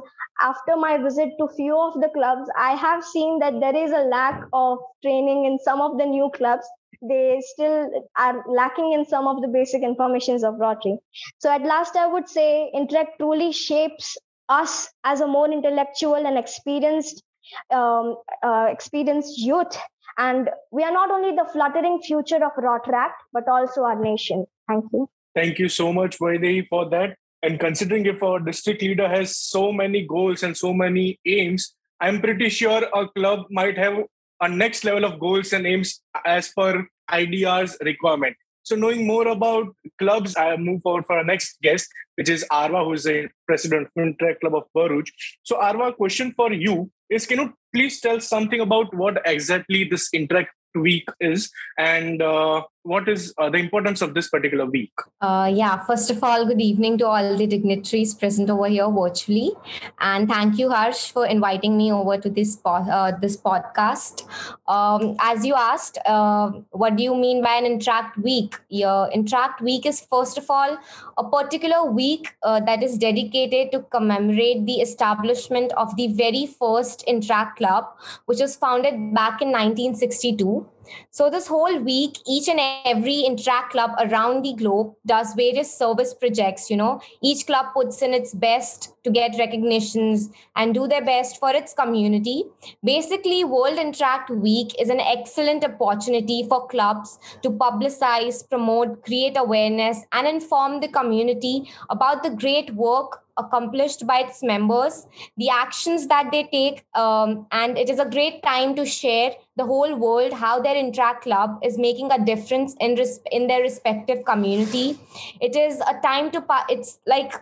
after 0.42 0.76
my 0.76 0.98
visit 0.98 1.30
to 1.40 1.48
few 1.56 1.78
of 1.78 1.94
the 2.02 2.10
clubs 2.10 2.50
i 2.58 2.72
have 2.74 3.04
seen 3.04 3.40
that 3.40 3.60
there 3.60 3.76
is 3.76 3.92
a 3.92 4.04
lack 4.16 4.42
of 4.54 4.80
training 5.04 5.46
in 5.46 5.58
some 5.60 5.82
of 5.82 5.98
the 5.98 6.06
new 6.06 6.30
clubs 6.36 6.66
they 7.10 7.42
still 7.54 7.90
are 8.18 8.44
lacking 8.48 8.94
in 8.94 9.06
some 9.06 9.28
of 9.28 9.42
the 9.42 9.48
basic 9.48 9.84
informations 9.84 10.44
of 10.44 10.56
rotary 10.60 10.98
so 11.38 11.52
at 11.52 11.62
last 11.62 11.96
i 11.96 12.08
would 12.08 12.28
say 12.28 12.72
interact 12.74 13.20
truly 13.20 13.52
shapes 13.52 14.18
us 14.50 14.90
as 15.04 15.22
a 15.22 15.28
more 15.28 15.52
intellectual 15.52 16.16
and 16.16 16.38
experienced 16.38 17.24
um, 17.72 18.16
uh, 18.44 18.68
experienced 18.70 19.38
youth 19.38 19.78
and 20.18 20.50
we 20.72 20.84
are 20.84 20.92
not 20.92 21.12
only 21.12 21.36
the 21.36 21.48
fluttering 21.52 22.02
future 22.02 22.44
of 22.44 22.52
Rotaract, 22.58 23.20
but 23.32 23.48
also 23.48 23.84
our 23.84 24.02
nation. 24.02 24.46
Thank 24.68 24.86
you. 24.92 25.10
Thank 25.36 25.60
you 25.60 25.70
so 25.70 25.94
much, 25.94 26.18
Vaidehi, 26.18 26.68
for 26.68 26.90
that. 26.90 27.18
And 27.44 27.60
considering 27.60 28.06
if 28.06 28.24
our 28.24 28.40
district 28.40 28.82
leader 28.82 29.08
has 29.08 29.38
so 29.38 29.72
many 29.72 30.06
goals 30.06 30.44
and 30.44 30.58
so 30.58 30.74
many 30.74 31.20
aims, 31.26 31.76
I'm 32.00 32.22
pretty 32.22 32.50
sure 32.50 32.84
a 32.94 33.08
club 33.10 33.46
might 33.50 33.78
have 33.78 34.04
a 34.42 34.50
next 34.50 34.84
level 34.84 35.06
of 35.06 35.20
goals 35.20 35.54
and 35.54 35.66
aims 35.66 36.02
as 36.26 36.52
per 36.56 36.88
IDR's 37.12 37.78
requirement. 37.82 38.36
So, 38.64 38.76
knowing 38.76 39.08
more 39.08 39.28
about 39.30 39.74
clubs, 39.98 40.36
I 40.36 40.58
move 40.58 40.82
forward 40.82 41.06
for 41.06 41.18
our 41.18 41.24
next 41.24 41.58
guest, 41.62 41.88
which 42.16 42.30
is 42.30 42.46
Aarva, 42.52 42.84
who 42.84 42.94
is 42.94 43.06
the 43.06 43.30
president 43.46 43.88
of 43.96 44.04
Interact 44.04 44.42
Club 44.42 44.56
of 44.56 44.64
Bharuch. 44.76 45.08
So, 45.44 45.58
Aarva, 45.58 45.96
question 45.96 46.34
for 46.34 46.52
you 46.52 46.92
is 47.10 47.26
can 47.26 47.40
you 47.40 47.54
please 47.74 48.02
tell 48.02 48.20
something 48.20 48.60
about 48.60 48.94
what 48.94 49.22
exactly 49.26 49.86
this 49.86 50.10
Interact 50.14 50.52
week 50.76 51.08
is 51.20 51.50
and 51.78 52.22
uh, 52.22 52.62
what 52.88 53.10
is 53.10 53.34
uh, 53.38 53.50
the 53.50 53.58
importance 53.58 54.02
of 54.02 54.14
this 54.14 54.30
particular 54.30 54.66
week? 54.66 54.92
Uh, 55.22 55.52
yeah, 55.54 55.78
first 55.86 56.10
of 56.10 56.24
all, 56.24 56.46
good 56.46 56.62
evening 56.62 56.98
to 56.98 57.08
all 57.08 57.38
the 57.38 57.46
dignitaries 57.46 58.14
present 58.14 58.50
over 58.50 58.68
here 58.68 58.90
virtually, 58.90 59.52
and 60.00 60.30
thank 60.30 60.58
you, 60.58 60.70
Harsh, 60.70 61.12
for 61.12 61.26
inviting 61.26 61.78
me 61.78 61.92
over 61.92 62.18
to 62.18 62.30
this 62.30 62.56
po- 62.56 62.88
uh, 63.00 63.12
this 63.20 63.36
podcast. 63.36 64.24
Um, 64.68 65.16
as 65.20 65.46
you 65.46 65.56
asked, 65.56 65.98
uh, 66.06 66.52
what 66.72 66.96
do 66.96 67.04
you 67.04 67.16
mean 67.16 67.44
by 67.44 67.56
an 67.56 67.66
interact 67.66 68.18
week? 68.18 68.56
Your 68.70 69.10
interact 69.12 69.62
week 69.62 69.86
is 69.86 70.02
first 70.02 70.38
of 70.38 70.50
all 70.50 70.78
a 71.18 71.30
particular 71.30 71.84
week 71.92 72.34
uh, 72.44 72.60
that 72.62 72.84
is 72.84 72.98
dedicated 72.98 73.72
to 73.72 73.82
commemorate 73.98 74.66
the 74.66 74.80
establishment 74.88 75.74
of 75.74 75.96
the 75.98 76.08
very 76.14 76.46
first 76.46 77.04
interact 77.04 77.58
club, 77.58 77.86
which 78.26 78.40
was 78.40 78.56
founded 78.56 79.14
back 79.14 79.42
in 79.42 79.52
1962 79.52 80.66
so 81.12 81.30
this 81.30 81.48
whole 81.48 81.80
week, 81.80 82.18
each 82.26 82.48
and 82.48 82.60
every 82.86 83.22
interact 83.22 83.72
club 83.72 83.92
around 84.00 84.44
the 84.44 84.54
globe 84.54 84.94
does 85.06 85.34
various 85.34 85.76
service 85.76 86.14
projects. 86.14 86.70
You 86.70 86.78
know, 86.78 87.02
each 87.22 87.46
club 87.46 87.68
puts 87.74 88.02
in 88.02 88.14
its 88.14 88.34
best 88.34 88.94
to 89.04 89.12
get 89.12 89.38
recognitions 89.38 90.30
and 90.56 90.74
do 90.74 90.88
their 90.88 91.04
best 91.04 91.40
for 91.40 91.52
its 91.52 91.74
community. 91.74 92.44
Basically, 92.84 93.44
World 93.44 93.80
Interact 93.80 94.30
Week 94.30 94.76
is 94.80 94.90
an 94.90 95.00
excellent 95.00 95.64
opportunity 95.64 96.46
for 96.48 96.68
clubs 96.68 97.20
to 97.42 97.50
publicize, 97.50 98.48
promote, 98.50 99.04
create 99.04 99.38
awareness, 99.38 100.02
and 100.12 100.28
inform 100.28 100.82
the 100.82 100.88
community 100.88 101.70
about 101.90 102.24
the 102.24 102.30
great 102.30 102.74
work 102.76 103.24
accomplished 103.38 104.06
by 104.08 104.20
its 104.20 104.44
members, 104.44 105.08
the 105.38 105.50
actions 105.50 106.08
that 106.08 106.32
they 106.32 106.44
take, 106.44 106.86
um, 106.96 107.46
and 107.52 107.78
it 107.78 107.90
is 107.90 108.00
a 108.00 108.06
great 108.06 108.42
time 108.44 108.76
to 108.76 108.86
share 108.86 109.32
the 109.56 109.66
whole 109.66 109.96
world 109.96 110.34
how 110.34 110.60
their 110.60 110.76
interact 110.76 111.24
club 111.24 111.60
is 111.64 111.78
making 111.78 112.12
a 112.12 112.24
difference 112.24 112.76
in 112.80 112.96
res- 112.96 113.22
in 113.32 113.48
their 113.48 113.62
respective 113.62 114.26
community. 114.26 115.00
It 115.42 115.56
is 115.56 115.80
a 115.82 116.00
time 116.02 116.32
to 116.32 116.42
pa- 116.42 116.66
it's 116.70 117.00
like 117.06 117.34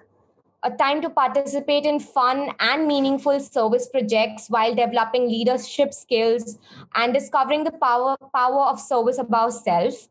a 0.63 0.71
time 0.71 1.01
to 1.01 1.09
participate 1.09 1.85
in 1.85 1.99
fun 1.99 2.49
and 2.59 2.87
meaningful 2.87 3.39
service 3.39 3.87
projects 3.87 4.49
while 4.49 4.73
developing 4.73 5.27
leadership 5.27 5.93
skills 5.93 6.57
and 6.95 7.13
discovering 7.13 7.63
the 7.63 7.71
power 7.71 8.17
power 8.33 8.63
of 8.71 8.79
service 8.79 9.19
above 9.19 9.53
self 9.53 10.07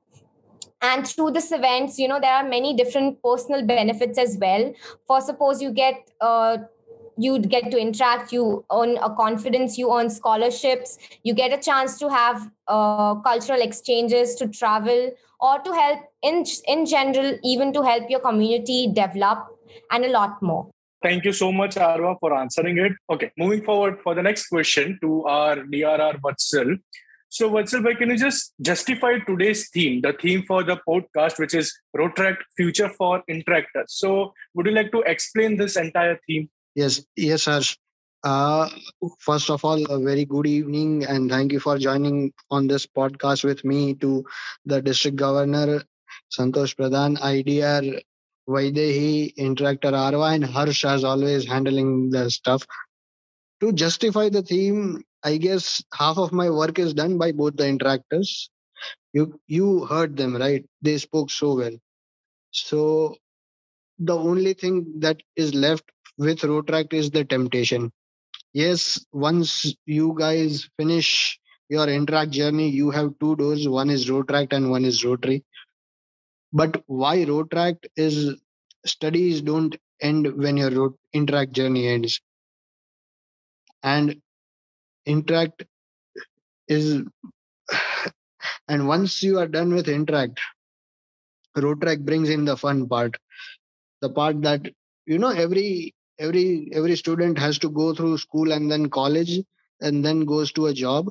and 0.90 1.06
through 1.06 1.30
this 1.30 1.50
events 1.52 1.98
you 1.98 2.08
know 2.08 2.20
there 2.20 2.34
are 2.34 2.46
many 2.48 2.74
different 2.82 3.20
personal 3.22 3.66
benefits 3.66 4.18
as 4.18 4.36
well 4.40 4.72
for 5.06 5.20
suppose 5.20 5.62
you 5.62 5.70
get 5.70 6.10
uh, 6.20 6.58
you 7.16 7.38
get 7.38 7.70
to 7.70 7.78
interact 7.78 8.32
you 8.32 8.64
earn 8.72 8.96
a 9.08 9.10
confidence 9.14 9.78
you 9.78 9.92
earn 9.96 10.10
scholarships 10.10 10.98
you 11.22 11.34
get 11.34 11.56
a 11.58 11.60
chance 11.70 11.98
to 11.98 12.08
have 12.08 12.50
uh, 12.68 13.14
cultural 13.30 13.62
exchanges 13.68 14.34
to 14.34 14.48
travel 14.48 15.10
or 15.40 15.58
to 15.60 15.72
help 15.72 16.00
in 16.22 16.44
in 16.76 16.86
general 16.86 17.34
even 17.54 17.72
to 17.72 17.82
help 17.82 18.14
your 18.16 18.20
community 18.20 18.80
develop 19.02 19.50
and 19.90 20.04
a 20.04 20.14
lot 20.20 20.40
more 20.42 20.64
Thank 21.04 21.26
you 21.26 21.32
so 21.34 21.52
much, 21.52 21.74
Aarva, 21.74 22.18
for 22.18 22.34
answering 22.34 22.78
it. 22.78 22.92
Okay, 23.12 23.30
moving 23.36 23.62
forward 23.62 24.00
for 24.02 24.14
the 24.14 24.22
next 24.22 24.46
question 24.46 24.98
to 25.02 25.22
our 25.24 25.56
DRR 25.56 26.18
Vatsal. 26.22 26.78
So, 27.34 27.50
Vatsal, 27.50 27.98
can 27.98 28.10
you 28.10 28.16
just 28.16 28.52
justify 28.62 29.18
today's 29.18 29.68
theme, 29.70 30.02
the 30.02 30.12
theme 30.12 30.44
for 30.46 30.62
the 30.62 30.76
podcast, 30.88 31.40
which 31.40 31.52
is 31.52 31.76
Rotaract 31.96 32.42
Future 32.56 32.88
for 32.88 33.24
Interactors? 33.28 33.88
So, 33.88 34.32
would 34.54 34.66
you 34.66 34.72
like 34.72 34.92
to 34.92 35.00
explain 35.00 35.56
this 35.56 35.74
entire 35.74 36.20
theme? 36.28 36.48
Yes, 36.76 37.04
yes, 37.16 37.46
Harsh. 37.46 37.76
Uh, 38.22 38.70
first 39.18 39.50
of 39.50 39.64
all, 39.64 39.84
a 39.86 39.98
very 39.98 40.24
good 40.24 40.46
evening, 40.46 41.06
and 41.06 41.28
thank 41.28 41.50
you 41.50 41.58
for 41.58 41.76
joining 41.76 42.32
on 42.52 42.68
this 42.68 42.86
podcast 42.86 43.42
with 43.42 43.64
me 43.64 43.94
to 43.94 44.24
the 44.64 44.80
district 44.80 45.16
governor, 45.16 45.82
Santosh 46.38 46.76
Pradhan, 46.76 47.18
IDR, 47.18 48.00
Vaidehi, 48.48 49.34
Interactor 49.34 49.90
Aarva, 49.90 50.36
and 50.36 50.44
Harsh 50.44 50.84
as 50.84 51.02
always 51.02 51.44
handling 51.48 52.10
the 52.10 52.30
stuff. 52.30 52.64
To 53.60 53.72
justify 53.72 54.28
the 54.28 54.42
theme, 54.42 55.02
I 55.24 55.38
guess 55.38 55.82
half 55.94 56.18
of 56.18 56.32
my 56.32 56.50
work 56.50 56.78
is 56.78 56.94
done 56.94 57.18
by 57.18 57.32
both 57.32 57.56
the 57.56 57.64
interactors. 57.64 58.48
You 59.12 59.40
you 59.46 59.86
heard 59.86 60.16
them, 60.16 60.36
right? 60.36 60.64
They 60.82 60.98
spoke 60.98 61.30
so 61.30 61.54
well. 61.56 61.76
So 62.52 63.16
the 63.98 64.16
only 64.16 64.54
thing 64.54 65.00
that 65.00 65.20
is 65.36 65.54
left 65.54 65.84
with 66.18 66.40
Rotaract 66.40 66.92
is 66.94 67.10
the 67.10 67.24
temptation. 67.24 67.92
Yes, 68.52 69.04
once 69.12 69.74
you 69.86 70.14
guys 70.18 70.68
finish 70.78 71.38
your 71.68 71.88
interact 71.88 72.32
journey, 72.32 72.70
you 72.70 72.90
have 72.90 73.18
two 73.20 73.36
doors. 73.36 73.68
One 73.68 73.90
is 73.90 74.08
Rotaract 74.10 74.52
and 74.52 74.70
one 74.70 74.84
is 74.84 75.04
Rotary. 75.04 75.44
But 76.54 76.82
why 76.86 77.18
Rotaract 77.26 77.84
is 77.96 78.40
studies 78.86 79.42
don't 79.42 79.76
end 80.00 80.34
when 80.38 80.56
your 80.56 80.94
interact 81.12 81.52
journey 81.52 81.86
ends. 81.86 82.20
And 83.84 84.20
interact 85.06 85.64
is 86.68 87.02
and 88.68 88.86
once 88.88 89.22
you 89.22 89.38
are 89.38 89.48
done 89.48 89.74
with 89.74 89.88
interact, 89.88 90.40
Rotaract 91.56 92.04
brings 92.04 92.28
in 92.28 92.44
the 92.44 92.56
fun 92.56 92.88
part. 92.88 93.16
The 94.00 94.08
part 94.10 94.40
that 94.42 94.68
you 95.06 95.18
know 95.18 95.30
every 95.30 95.94
every 96.18 96.70
every 96.72 96.96
student 96.96 97.38
has 97.38 97.58
to 97.60 97.70
go 97.70 97.94
through 97.94 98.18
school 98.18 98.52
and 98.52 98.70
then 98.70 98.90
college 98.90 99.40
and 99.80 100.04
then 100.04 100.24
goes 100.24 100.52
to 100.52 100.66
a 100.66 100.74
job. 100.74 101.10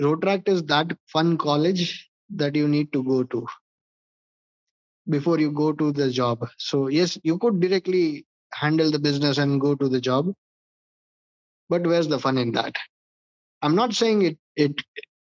Rotaract 0.00 0.48
is 0.48 0.62
that 0.64 0.96
fun 1.06 1.38
college 1.38 2.10
that 2.30 2.56
you 2.56 2.68
need 2.68 2.92
to 2.92 3.02
go 3.04 3.22
to 3.24 3.46
before 5.08 5.38
you 5.38 5.50
go 5.50 5.72
to 5.72 5.92
the 5.92 6.10
job. 6.10 6.46
So 6.58 6.88
yes 6.88 7.18
you 7.22 7.38
could 7.38 7.60
directly 7.60 8.26
handle 8.52 8.90
the 8.90 8.98
business 8.98 9.38
and 9.38 9.60
go 9.60 9.74
to 9.74 9.88
the 9.88 10.00
job 10.00 10.32
but 11.70 11.86
where's 11.86 12.08
the 12.08 12.20
fun 12.20 12.38
in 12.38 12.52
that? 12.54 12.76
I'm 13.62 13.74
not 13.76 13.94
saying 13.94 14.22
it 14.22 14.38
it 14.56 14.82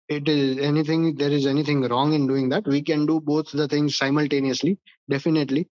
it 0.08 0.28
is 0.28 0.58
anything 0.58 1.16
there 1.16 1.30
is 1.30 1.46
anything 1.46 1.82
wrong 1.82 2.14
in 2.14 2.26
doing 2.26 2.50
that. 2.50 2.66
We 2.66 2.82
can 2.82 3.06
do 3.06 3.20
both 3.20 3.50
the 3.52 3.68
things 3.68 3.96
simultaneously 3.96 4.78
definitely. 5.10 5.68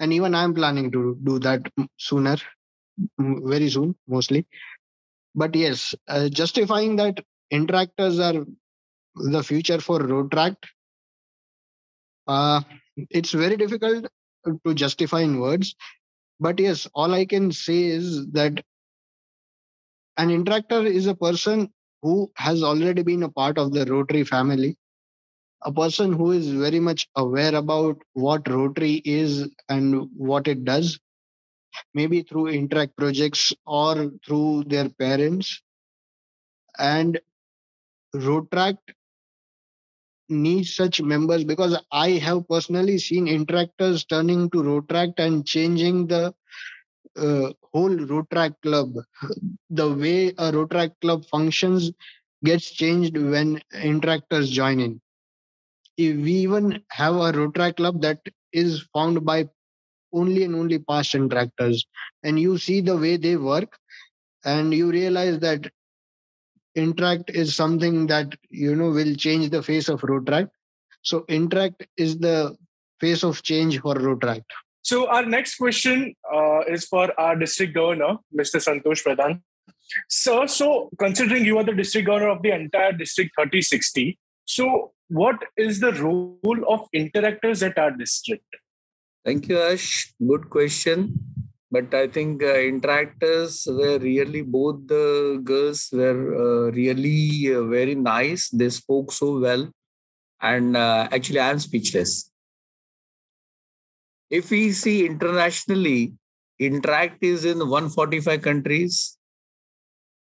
And 0.00 0.12
even 0.12 0.34
i'm 0.34 0.54
planning 0.54 0.90
to 0.92 1.18
do 1.24 1.38
that 1.40 1.62
sooner 1.98 2.36
very 3.18 3.70
soon 3.70 3.96
mostly. 4.08 4.46
But 5.34 5.54
yes 5.54 5.94
uh, 6.08 6.28
justifying 6.28 6.96
that 6.96 7.24
interactors 7.52 8.18
are 8.28 8.46
the 9.16 9.42
future 9.42 9.80
for 9.80 10.00
Rotaract 10.00 10.64
uh, 12.26 12.60
it's 13.10 13.32
very 13.32 13.56
difficult 13.56 14.06
to 14.66 14.74
justify 14.74 15.20
in 15.20 15.40
words. 15.40 15.74
But 16.40 16.58
yes 16.60 16.88
all 16.94 17.14
i 17.14 17.24
can 17.26 17.52
say 17.52 17.84
is 17.84 18.26
that 18.32 18.64
an 20.18 20.30
interactor 20.30 20.86
is 20.86 21.06
a 21.06 21.14
person 21.14 21.72
who 22.02 22.30
has 22.36 22.62
already 22.62 23.02
been 23.02 23.22
a 23.24 23.30
part 23.30 23.58
of 23.58 23.72
the 23.72 23.86
Rotary 23.86 24.24
family, 24.24 24.76
a 25.62 25.72
person 25.72 26.12
who 26.12 26.32
is 26.32 26.48
very 26.50 26.80
much 26.80 27.08
aware 27.16 27.54
about 27.54 27.98
what 28.14 28.48
Rotary 28.48 29.02
is 29.04 29.48
and 29.68 30.08
what 30.16 30.48
it 30.48 30.64
does, 30.64 30.98
maybe 31.94 32.22
through 32.22 32.48
interact 32.48 32.96
projects 32.96 33.52
or 33.66 34.10
through 34.26 34.64
their 34.66 34.88
parents. 34.90 35.62
And 36.78 37.20
Rotaract 38.14 38.94
needs 40.30 40.74
such 40.74 41.02
members 41.02 41.44
because 41.44 41.78
I 41.92 42.10
have 42.12 42.48
personally 42.48 42.98
seen 42.98 43.26
interactors 43.26 44.06
turning 44.08 44.50
to 44.50 44.58
Rotaract 44.62 45.18
and 45.18 45.46
changing 45.46 46.06
the 46.08 46.34
uh, 47.18 47.52
whole 47.72 47.96
Rotaract 47.96 48.56
club. 48.62 48.94
The 49.70 49.90
way 49.92 50.28
a 50.28 50.52
Rotaract 50.52 51.00
club 51.00 51.24
functions 51.26 51.92
gets 52.44 52.70
changed 52.70 53.16
when 53.16 53.60
interactors 53.74 54.50
join 54.50 54.80
in. 54.80 55.00
If 55.96 56.16
we 56.16 56.32
even 56.32 56.82
have 56.90 57.14
a 57.16 57.32
Rotaract 57.32 57.76
club 57.76 58.02
that 58.02 58.20
is 58.52 58.82
found 58.94 59.24
by 59.24 59.48
only 60.12 60.44
and 60.44 60.54
only 60.56 60.78
past 60.78 61.14
interactors, 61.14 61.84
and 62.22 62.38
you 62.40 62.58
see 62.58 62.80
the 62.80 62.96
way 62.96 63.16
they 63.16 63.36
work, 63.36 63.78
and 64.44 64.72
you 64.74 64.90
realize 64.90 65.38
that 65.40 65.70
interact 66.76 67.30
is 67.30 67.54
something 67.56 68.06
that 68.06 68.34
you 68.50 68.74
know 68.74 68.90
will 68.90 69.14
change 69.14 69.50
the 69.50 69.62
face 69.62 69.88
of 69.88 70.00
Rotaract. 70.02 70.50
So 71.02 71.24
interact 71.28 71.86
is 71.96 72.18
the 72.18 72.56
face 73.00 73.24
of 73.24 73.42
change 73.42 73.80
for 73.80 73.94
Rotaract. 73.94 74.44
So 74.82 75.08
our 75.08 75.24
next 75.24 75.56
question 75.56 76.14
uh, 76.32 76.60
is 76.60 76.86
for 76.86 77.18
our 77.20 77.36
district 77.36 77.74
governor, 77.74 78.16
Mr. 78.36 78.56
Santosh 78.56 79.04
Pradhan. 79.04 79.40
Sir, 80.08 80.46
so 80.46 80.90
considering 80.98 81.44
you 81.44 81.58
are 81.58 81.64
the 81.64 81.74
district 81.74 82.06
governor 82.06 82.28
of 82.28 82.42
the 82.42 82.50
entire 82.50 82.92
district 82.92 83.32
3060, 83.36 84.18
so 84.44 84.92
what 85.08 85.36
is 85.56 85.80
the 85.80 85.92
role 85.92 86.64
of 86.68 86.88
interactors 86.94 87.66
at 87.66 87.78
our 87.78 87.90
district? 87.90 88.44
Thank 89.24 89.48
you, 89.48 89.60
Ash. 89.60 90.12
Good 90.26 90.48
question. 90.50 91.18
But 91.70 91.92
I 91.92 92.06
think 92.06 92.42
uh, 92.42 92.54
interactors 92.54 93.66
were 93.66 93.98
really, 93.98 94.40
both 94.40 94.86
the 94.86 95.40
girls 95.44 95.90
were 95.92 96.68
uh, 96.68 96.70
really 96.72 97.54
uh, 97.54 97.64
very 97.64 97.94
nice. 97.94 98.48
They 98.48 98.70
spoke 98.70 99.12
so 99.12 99.38
well. 99.38 99.70
And 100.40 100.76
uh, 100.76 101.08
actually, 101.12 101.40
I'm 101.40 101.58
speechless 101.58 102.30
if 104.30 104.50
we 104.50 104.72
see 104.72 105.06
internationally, 105.06 106.14
Interact 106.58 107.22
is 107.22 107.44
in 107.44 107.60
145 107.60 108.42
countries. 108.42 109.16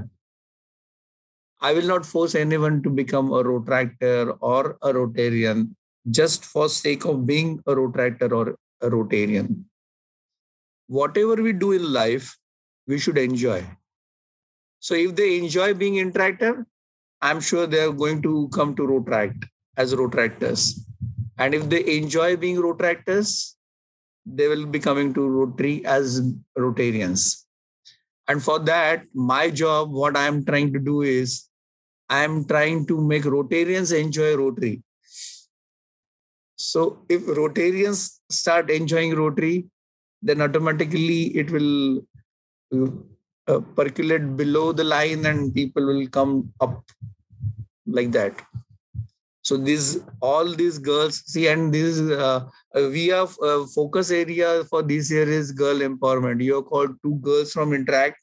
I 1.60 1.72
will 1.72 1.86
not 1.86 2.06
force 2.06 2.34
anyone 2.34 2.82
to 2.82 2.90
become 2.90 3.32
a 3.32 3.42
rotaractor 3.42 4.36
or 4.40 4.78
a 4.82 4.92
rotarian 4.92 5.74
just 6.08 6.44
for 6.44 6.68
sake 6.68 7.04
of 7.04 7.26
being 7.26 7.60
a 7.66 7.74
rotaractor 7.74 8.30
or 8.30 8.56
a 8.80 8.90
rotarian. 8.90 9.64
Whatever 10.86 11.42
we 11.42 11.52
do 11.52 11.72
in 11.72 11.92
life 11.92 12.36
we 12.86 12.98
should 12.98 13.18
enjoy 13.18 13.66
so 14.86 14.94
if 14.94 15.16
they 15.16 15.36
enjoy 15.36 15.74
being 15.74 15.94
interactor, 15.94 16.64
I'm 17.20 17.40
sure 17.40 17.66
they're 17.66 17.92
going 17.92 18.22
to 18.22 18.48
come 18.50 18.76
to 18.76 18.82
Rotaract 18.82 19.46
as 19.76 19.92
Rotaractors. 19.92 20.78
And 21.38 21.54
if 21.56 21.68
they 21.68 21.96
enjoy 21.96 22.36
being 22.36 22.54
Rotaractors, 22.54 23.54
they 24.24 24.46
will 24.46 24.64
be 24.64 24.78
coming 24.78 25.12
to 25.14 25.26
Rotary 25.26 25.84
as 25.84 26.20
Rotarians. 26.56 27.46
And 28.28 28.40
for 28.40 28.60
that, 28.60 29.02
my 29.12 29.50
job, 29.50 29.90
what 29.90 30.16
I'm 30.16 30.44
trying 30.44 30.72
to 30.74 30.78
do 30.78 31.02
is 31.02 31.48
I'm 32.08 32.44
trying 32.44 32.86
to 32.86 33.00
make 33.00 33.24
Rotarians 33.24 33.92
enjoy 33.92 34.36
Rotary. 34.36 34.84
So 36.54 37.04
if 37.08 37.22
Rotarians 37.22 38.20
start 38.30 38.70
enjoying 38.70 39.16
Rotary, 39.16 39.66
then 40.22 40.40
automatically 40.40 41.36
it 41.36 41.50
will 41.50 42.02
uh, 43.48 43.60
percolate 43.76 44.36
below 44.36 44.72
the 44.72 44.84
line 44.84 45.24
and 45.26 45.54
people 45.54 45.86
will 45.86 46.06
come 46.08 46.52
up 46.60 46.82
like 47.86 48.12
that. 48.12 48.42
So 49.42 49.56
these 49.56 50.00
all 50.20 50.52
these 50.56 50.78
girls 50.78 51.22
see 51.24 51.46
and 51.46 51.72
this 51.72 52.00
uh, 52.00 52.48
uh, 52.74 52.88
we 52.90 53.06
have 53.08 53.36
uh, 53.40 53.64
focus 53.66 54.10
area 54.10 54.64
for 54.64 54.82
this 54.82 55.10
year 55.10 55.28
is 55.28 55.52
girl 55.52 55.76
empowerment. 55.76 56.42
You 56.42 56.62
called 56.62 56.96
two 57.04 57.14
girls 57.16 57.52
from 57.52 57.72
interact. 57.72 58.18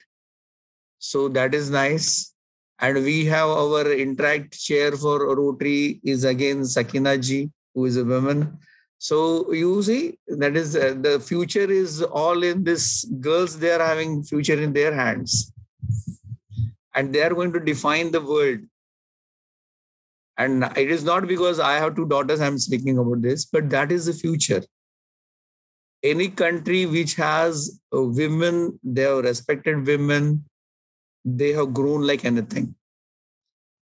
So 0.99 1.29
that 1.29 1.53
is 1.53 1.69
nice. 1.69 2.33
And 2.79 3.01
we 3.05 3.23
have 3.25 3.47
our 3.47 3.89
interact 3.93 4.59
chair 4.59 4.91
for 4.91 5.33
rotary 5.37 6.01
is 6.03 6.25
again 6.25 6.65
sakina 6.65 7.17
ji 7.17 7.51
who 7.73 7.85
is 7.85 7.95
a 7.95 8.03
woman 8.03 8.57
so 9.03 9.51
you 9.51 9.83
see, 9.83 10.17
that 10.27 10.55
is 10.55 10.77
uh, 10.77 10.95
the 10.97 11.19
future 11.19 11.69
is 11.69 12.01
all 12.01 12.41
in 12.41 12.63
this. 12.63 13.03
Girls, 13.19 13.59
they 13.59 13.71
are 13.71 13.85
having 13.85 14.23
future 14.23 14.57
in 14.57 14.71
their 14.71 14.93
hands, 14.93 15.51
and 16.95 17.13
they 17.13 17.21
are 17.21 17.33
going 17.33 17.51
to 17.51 17.59
define 17.59 18.11
the 18.11 18.21
world. 18.21 18.59
And 20.37 20.63
it 20.77 20.89
is 20.89 21.03
not 21.03 21.27
because 21.27 21.59
I 21.59 21.73
have 21.79 21.97
two 21.97 22.05
daughters 22.05 22.39
I'm 22.39 22.57
speaking 22.57 22.97
about 22.97 23.21
this, 23.21 23.43
but 23.43 23.69
that 23.71 23.91
is 23.91 24.05
the 24.05 24.13
future. 24.13 24.63
Any 26.01 26.29
country 26.29 26.85
which 26.85 27.15
has 27.15 27.81
women, 27.91 28.79
they 28.85 29.01
have 29.01 29.25
respected 29.25 29.85
women, 29.85 30.45
they 31.25 31.51
have 31.51 31.73
grown 31.73 32.07
like 32.07 32.23
anything. 32.23 32.73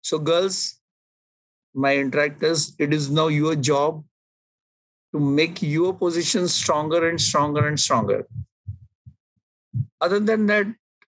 So, 0.02 0.20
girls, 0.20 0.78
my 1.74 1.96
interactors, 1.96 2.76
it 2.78 2.94
is 2.94 3.10
now 3.10 3.26
your 3.26 3.56
job 3.56 4.04
to 5.12 5.20
make 5.20 5.62
your 5.62 5.92
position 5.92 6.48
stronger 6.48 7.08
and 7.08 7.20
stronger 7.20 7.66
and 7.66 7.78
stronger. 7.78 8.26
Other 10.00 10.20
than 10.20 10.46
that, 10.46 10.66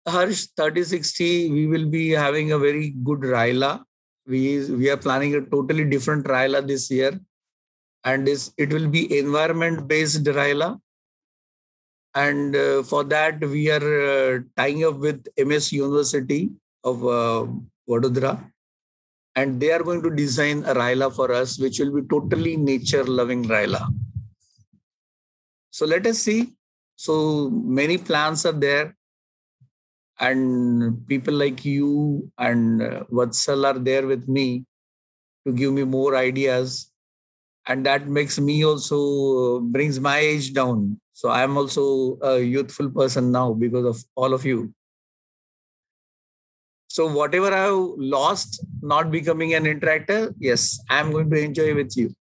Harsh 0.07 0.47
3060, 0.57 1.51
we 1.51 1.67
will 1.67 1.85
be 1.85 2.09
having 2.09 2.51
a 2.51 2.57
very 2.57 2.89
good 3.03 3.19
RYLA. 3.19 3.83
We, 4.27 4.65
we 4.71 4.89
are 4.89 4.97
planning 4.97 5.35
a 5.35 5.41
totally 5.41 5.85
different 5.85 6.25
RYLA 6.25 6.67
this 6.67 6.89
year. 6.89 7.19
And 8.03 8.25
this, 8.25 8.51
it 8.57 8.73
will 8.73 8.87
be 8.87 9.17
environment 9.19 9.87
based 9.87 10.23
RYLA. 10.23 10.79
And 12.15 12.55
uh, 12.55 12.83
for 12.83 13.03
that, 13.05 13.39
we 13.39 13.69
are 13.69 14.35
uh, 14.35 14.39
tying 14.57 14.83
up 14.83 14.97
with 14.97 15.27
MS 15.37 15.71
University 15.71 16.49
of 16.83 17.05
uh, 17.05 17.47
Vadodara. 17.87 18.51
And 19.35 19.59
they 19.61 19.71
are 19.71 19.81
going 19.83 20.03
to 20.03 20.09
design 20.09 20.63
a 20.65 20.73
RYLA 20.73 21.15
for 21.15 21.31
us, 21.31 21.57
which 21.57 21.79
will 21.79 21.93
be 21.93 22.07
totally 22.07 22.57
nature 22.57 23.03
loving 23.03 23.43
Raila. 23.45 23.87
So 25.69 25.85
let 25.85 26.05
us 26.05 26.19
see. 26.19 26.53
So 26.97 27.49
many 27.49 27.97
plans 27.97 28.45
are 28.45 28.51
there. 28.51 28.95
And 30.19 31.07
people 31.07 31.33
like 31.33 31.65
you 31.65 32.31
and 32.37 32.81
uh, 32.81 33.03
Vatsal 33.11 33.65
are 33.65 33.79
there 33.79 34.05
with 34.05 34.27
me 34.27 34.65
to 35.47 35.53
give 35.53 35.73
me 35.73 35.83
more 35.83 36.15
ideas. 36.15 36.91
And 37.65 37.85
that 37.85 38.07
makes 38.07 38.37
me 38.39 38.63
also 38.65 39.61
brings 39.61 39.99
my 39.99 40.17
age 40.17 40.53
down. 40.53 40.99
So 41.13 41.29
I'm 41.29 41.57
also 41.57 42.17
a 42.21 42.39
youthful 42.39 42.89
person 42.89 43.31
now 43.31 43.53
because 43.53 43.85
of 43.85 44.03
all 44.15 44.33
of 44.33 44.45
you. 44.45 44.73
So 46.95 47.07
whatever 47.07 47.53
I've 47.53 47.93
lost, 47.97 48.65
not 48.81 49.11
becoming 49.11 49.53
an 49.53 49.63
interactor, 49.63 50.33
yes, 50.39 50.77
I'm 50.89 51.11
going 51.11 51.29
to 51.29 51.39
enjoy 51.41 51.73
with 51.73 51.95
you. 51.95 52.13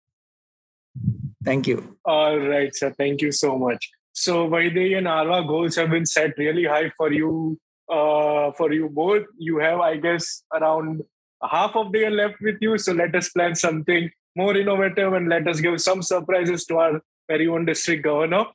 Thank 1.43 1.67
you. 1.67 1.97
All 2.05 2.37
right, 2.37 2.75
sir. 2.75 2.93
Thank 2.95 3.21
you 3.23 3.31
so 3.31 3.57
much. 3.57 3.89
So 4.13 4.47
Vaidehi 4.47 4.97
and 4.97 5.07
Aarva 5.07 5.47
goals 5.47 5.75
have 5.77 5.89
been 5.89 6.05
set 6.05 6.37
really 6.37 6.65
high 6.65 6.91
for 6.97 7.11
you. 7.11 7.59
Uh, 7.89 8.51
for 8.51 8.71
you 8.71 8.87
both, 8.87 9.23
you 9.39 9.57
have, 9.57 9.79
I 9.79 9.97
guess, 9.97 10.43
around 10.53 11.01
half 11.41 11.75
of 11.75 11.91
the 11.91 11.99
year 11.99 12.11
left 12.11 12.35
with 12.39 12.57
you. 12.61 12.77
So 12.77 12.91
let 12.93 13.15
us 13.15 13.29
plan 13.29 13.55
something 13.55 14.11
more 14.35 14.55
innovative 14.55 15.13
and 15.13 15.27
let 15.29 15.47
us 15.47 15.59
give 15.59 15.81
some 15.81 16.03
surprises 16.03 16.65
to 16.65 16.77
our 16.77 17.01
very 17.27 17.47
own 17.47 17.65
district 17.65 18.03
governor. 18.03 18.45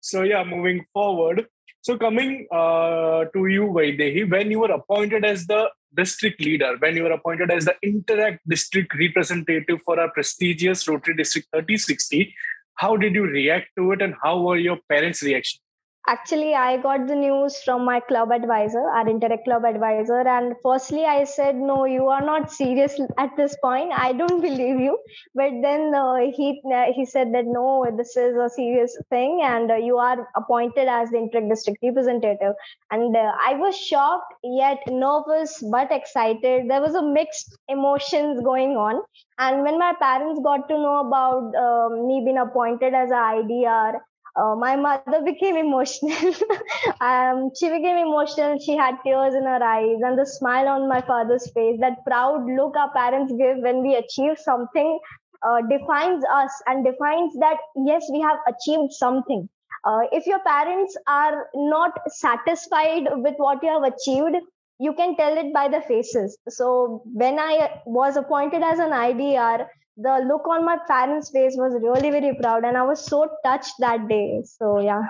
So 0.00 0.22
yeah, 0.22 0.44
moving 0.44 0.84
forward. 0.92 1.46
So 1.84 1.98
coming 1.98 2.46
uh, 2.50 3.26
to 3.34 3.46
you, 3.46 3.64
Vaidehi, 3.66 4.30
when 4.30 4.50
you 4.50 4.60
were 4.60 4.72
appointed 4.72 5.22
as 5.22 5.46
the 5.46 5.68
district 5.94 6.40
leader, 6.40 6.76
when 6.78 6.96
you 6.96 7.02
were 7.02 7.12
appointed 7.12 7.50
as 7.50 7.66
the 7.66 7.74
Interact 7.82 8.40
district 8.48 8.94
representative 8.98 9.82
for 9.84 10.00
our 10.00 10.10
prestigious 10.10 10.88
Rotary 10.88 11.14
District 11.14 11.46
3060, 11.52 12.34
how 12.76 12.96
did 12.96 13.14
you 13.14 13.24
react 13.24 13.68
to 13.76 13.92
it 13.92 14.00
and 14.00 14.14
how 14.22 14.40
were 14.40 14.56
your 14.56 14.78
parents' 14.88 15.22
reaction? 15.22 15.60
Actually, 16.06 16.54
I 16.54 16.76
got 16.76 17.06
the 17.06 17.14
news 17.14 17.62
from 17.62 17.84
my 17.84 17.98
club 17.98 18.30
advisor, 18.30 18.80
our 18.90 19.08
Interact 19.08 19.44
club 19.44 19.64
advisor. 19.64 20.20
And 20.20 20.54
firstly, 20.62 21.06
I 21.06 21.24
said, 21.24 21.56
No, 21.56 21.86
you 21.86 22.08
are 22.08 22.20
not 22.20 22.52
serious 22.52 23.00
at 23.16 23.34
this 23.38 23.56
point. 23.62 23.90
I 23.90 24.12
don't 24.12 24.42
believe 24.48 24.80
you. 24.80 24.98
But 25.34 25.52
then 25.62 25.94
uh, 25.94 26.16
he, 26.36 26.60
uh, 26.70 26.92
he 26.94 27.06
said 27.06 27.32
that, 27.32 27.46
No, 27.46 27.86
this 27.96 28.18
is 28.18 28.36
a 28.36 28.50
serious 28.50 28.98
thing. 29.08 29.40
And 29.42 29.70
uh, 29.70 29.76
you 29.76 29.96
are 29.96 30.28
appointed 30.36 30.88
as 30.88 31.08
the 31.08 31.16
Interact 31.16 31.48
district 31.48 31.78
representative. 31.82 32.52
And 32.90 33.16
uh, 33.16 33.32
I 33.46 33.54
was 33.54 33.74
shocked, 33.74 34.34
yet 34.42 34.80
nervous, 34.86 35.64
but 35.70 35.90
excited. 35.90 36.68
There 36.68 36.82
was 36.82 36.94
a 36.94 37.02
mixed 37.02 37.56
emotions 37.68 38.42
going 38.42 38.76
on. 38.76 39.02
And 39.38 39.62
when 39.62 39.78
my 39.78 39.94
parents 39.98 40.38
got 40.44 40.68
to 40.68 40.74
know 40.74 41.06
about 41.06 41.54
um, 41.56 42.06
me 42.06 42.20
being 42.26 42.36
appointed 42.36 42.92
as 42.92 43.10
an 43.10 43.16
IDR, 43.16 44.00
uh, 44.36 44.54
my 44.56 44.76
mother 44.76 45.12
became 45.12 45.56
emotional. 45.56 46.34
um, 47.00 47.50
she 47.58 47.68
became 47.68 47.96
emotional. 47.96 48.58
She 48.58 48.76
had 48.76 48.96
tears 49.04 49.34
in 49.34 49.44
her 49.44 49.62
eyes 49.62 49.98
and 50.02 50.18
the 50.18 50.26
smile 50.26 50.68
on 50.68 50.88
my 50.88 51.00
father's 51.00 51.50
face. 51.52 51.78
That 51.80 52.04
proud 52.06 52.46
look 52.46 52.76
our 52.76 52.92
parents 52.92 53.32
give 53.32 53.58
when 53.58 53.82
we 53.82 53.94
achieve 53.94 54.38
something 54.38 54.98
uh, 55.44 55.60
defines 55.68 56.24
us 56.32 56.50
and 56.66 56.84
defines 56.84 57.34
that, 57.40 57.58
yes, 57.76 58.08
we 58.10 58.20
have 58.20 58.38
achieved 58.48 58.92
something. 58.92 59.48
Uh, 59.84 60.00
if 60.12 60.26
your 60.26 60.40
parents 60.40 60.96
are 61.06 61.48
not 61.54 61.92
satisfied 62.08 63.04
with 63.16 63.34
what 63.36 63.62
you 63.62 63.68
have 63.68 63.82
achieved, 63.82 64.36
you 64.78 64.92
can 64.94 65.16
tell 65.16 65.36
it 65.36 65.52
by 65.52 65.68
the 65.68 65.80
faces. 65.82 66.36
So 66.48 67.02
when 67.04 67.38
I 67.38 67.80
was 67.86 68.16
appointed 68.16 68.62
as 68.62 68.78
an 68.78 68.90
IDR, 68.90 69.66
the 69.96 70.24
look 70.26 70.46
on 70.48 70.64
my 70.64 70.78
parents' 70.88 71.30
face 71.30 71.54
was 71.56 71.74
really 71.80 72.10
very 72.10 72.34
proud, 72.34 72.64
and 72.64 72.76
I 72.76 72.82
was 72.82 73.04
so 73.04 73.30
touched 73.44 73.74
that 73.78 74.08
day. 74.08 74.42
So 74.44 74.80
yeah. 74.80 75.02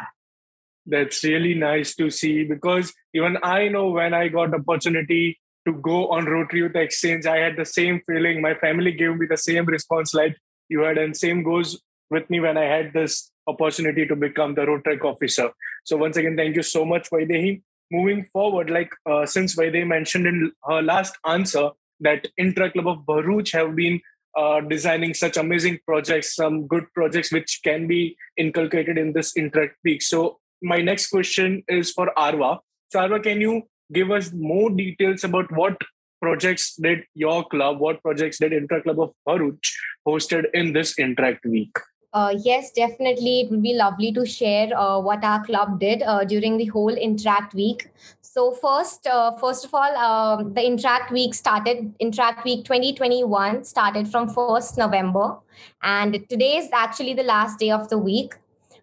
That's 0.87 1.25
really 1.25 1.55
nice 1.55 1.95
to 1.97 2.11
see 2.11 2.45
because 2.45 2.93
even 3.15 3.39
I 3.43 3.69
know 3.69 3.89
when 3.91 4.13
I 4.13 4.29
got 4.29 4.53
opportunity 4.53 5.41
to 5.67 5.73
go 5.73 6.09
on 6.09 6.27
Rotary 6.27 6.61
Youth 6.61 6.77
Exchange, 6.77 7.25
I 7.25 7.39
had 7.39 7.57
the 7.57 7.65
same 7.65 8.03
feeling. 8.07 8.43
My 8.43 8.55
family 8.55 8.93
gave 8.93 9.17
me 9.17 9.27
the 9.27 9.39
same 9.39 9.65
response 9.65 10.13
like 10.13 10.37
you 10.69 10.81
had, 10.81 10.99
and 10.99 11.17
same 11.17 11.43
goes 11.43 11.81
with 12.11 12.29
me 12.29 12.41
when 12.41 12.59
I 12.59 12.65
had 12.65 12.93
this 12.93 13.31
opportunity 13.47 14.07
to 14.07 14.17
become 14.17 14.55
the 14.55 14.67
Rotary 14.67 15.01
officer. 15.01 15.51
So 15.85 15.97
once 15.97 16.19
again, 16.19 16.37
thank 16.37 16.57
you 16.57 16.63
so 16.63 16.85
much, 16.85 17.09
Vaidehi. 17.11 17.63
Moving 17.91 18.25
forward, 18.27 18.71
like 18.71 18.91
uh, 19.09 19.25
since 19.25 19.57
Vaidehi 19.57 19.87
mentioned 19.87 20.27
in 20.27 20.53
her 20.65 20.83
last 20.83 21.17
answer 21.27 21.71
that 22.01 22.27
Intra 22.37 22.71
Club 22.71 22.89
of 22.89 22.99
Bharuch 23.07 23.53
have 23.53 23.75
been 23.75 24.01
uh, 24.37 24.61
designing 24.61 25.15
such 25.15 25.37
amazing 25.37 25.79
projects, 25.87 26.35
some 26.35 26.67
good 26.67 26.85
projects 26.95 27.33
which 27.33 27.61
can 27.63 27.87
be 27.87 28.17
inculcated 28.37 28.99
in 28.99 29.13
this 29.13 29.37
Interact 29.37 29.77
week. 29.85 30.03
So 30.03 30.39
my 30.63 30.81
next 30.81 31.09
question 31.09 31.63
is 31.69 31.93
for 31.93 32.13
Aarva. 32.17 32.59
So 32.91 33.01
Aarva, 33.01 33.23
can 33.23 33.41
you 33.41 33.63
give 33.93 34.11
us 34.11 34.33
more 34.33 34.71
details 34.71 35.25
about 35.25 35.51
what 35.53 35.77
projects 36.21 36.75
did 36.77 37.05
your 37.15 37.45
club, 37.45 37.79
what 37.79 38.03
projects 38.03 38.39
did 38.39 38.53
Interact 38.53 38.85
Club 38.85 39.01
of 39.01 39.13
Bharuch 39.29 39.65
hosted 40.09 40.45
in 40.55 40.73
this 40.73 40.99
Interact 40.99 41.45
week? 41.45 41.77
Uh, 42.15 42.33
yes, 42.45 42.71
definitely. 42.71 43.41
It 43.41 43.51
would 43.51 43.63
be 43.63 43.75
lovely 43.75 44.13
to 44.13 44.25
share 44.25 44.69
uh, 44.79 45.01
what 45.01 45.25
our 45.25 45.45
club 45.45 45.81
did 45.81 46.03
uh, 46.03 46.25
during 46.25 46.57
the 46.57 46.67
whole 46.67 46.95
Interact 46.95 47.55
week. 47.55 47.89
So 48.35 48.51
first, 48.51 49.07
uh, 49.07 49.37
first 49.37 49.65
of 49.65 49.73
all, 49.73 49.97
um, 49.97 50.55
the 50.55 50.67
Interact 50.67 51.13
week 51.13 51.35
started. 51.35 51.95
Interact 52.01 52.45
week 52.45 52.65
2021 52.65 53.63
started 53.63 54.09
from 54.09 54.29
1st 54.29 54.77
November, 54.77 55.37
and 55.85 56.15
today 56.29 56.57
is 56.57 56.69
actually 56.73 57.15
the 57.15 57.23
last 57.23 57.61
day 57.61 57.71
of 57.71 57.89
the 57.91 57.97
week. 57.97 58.35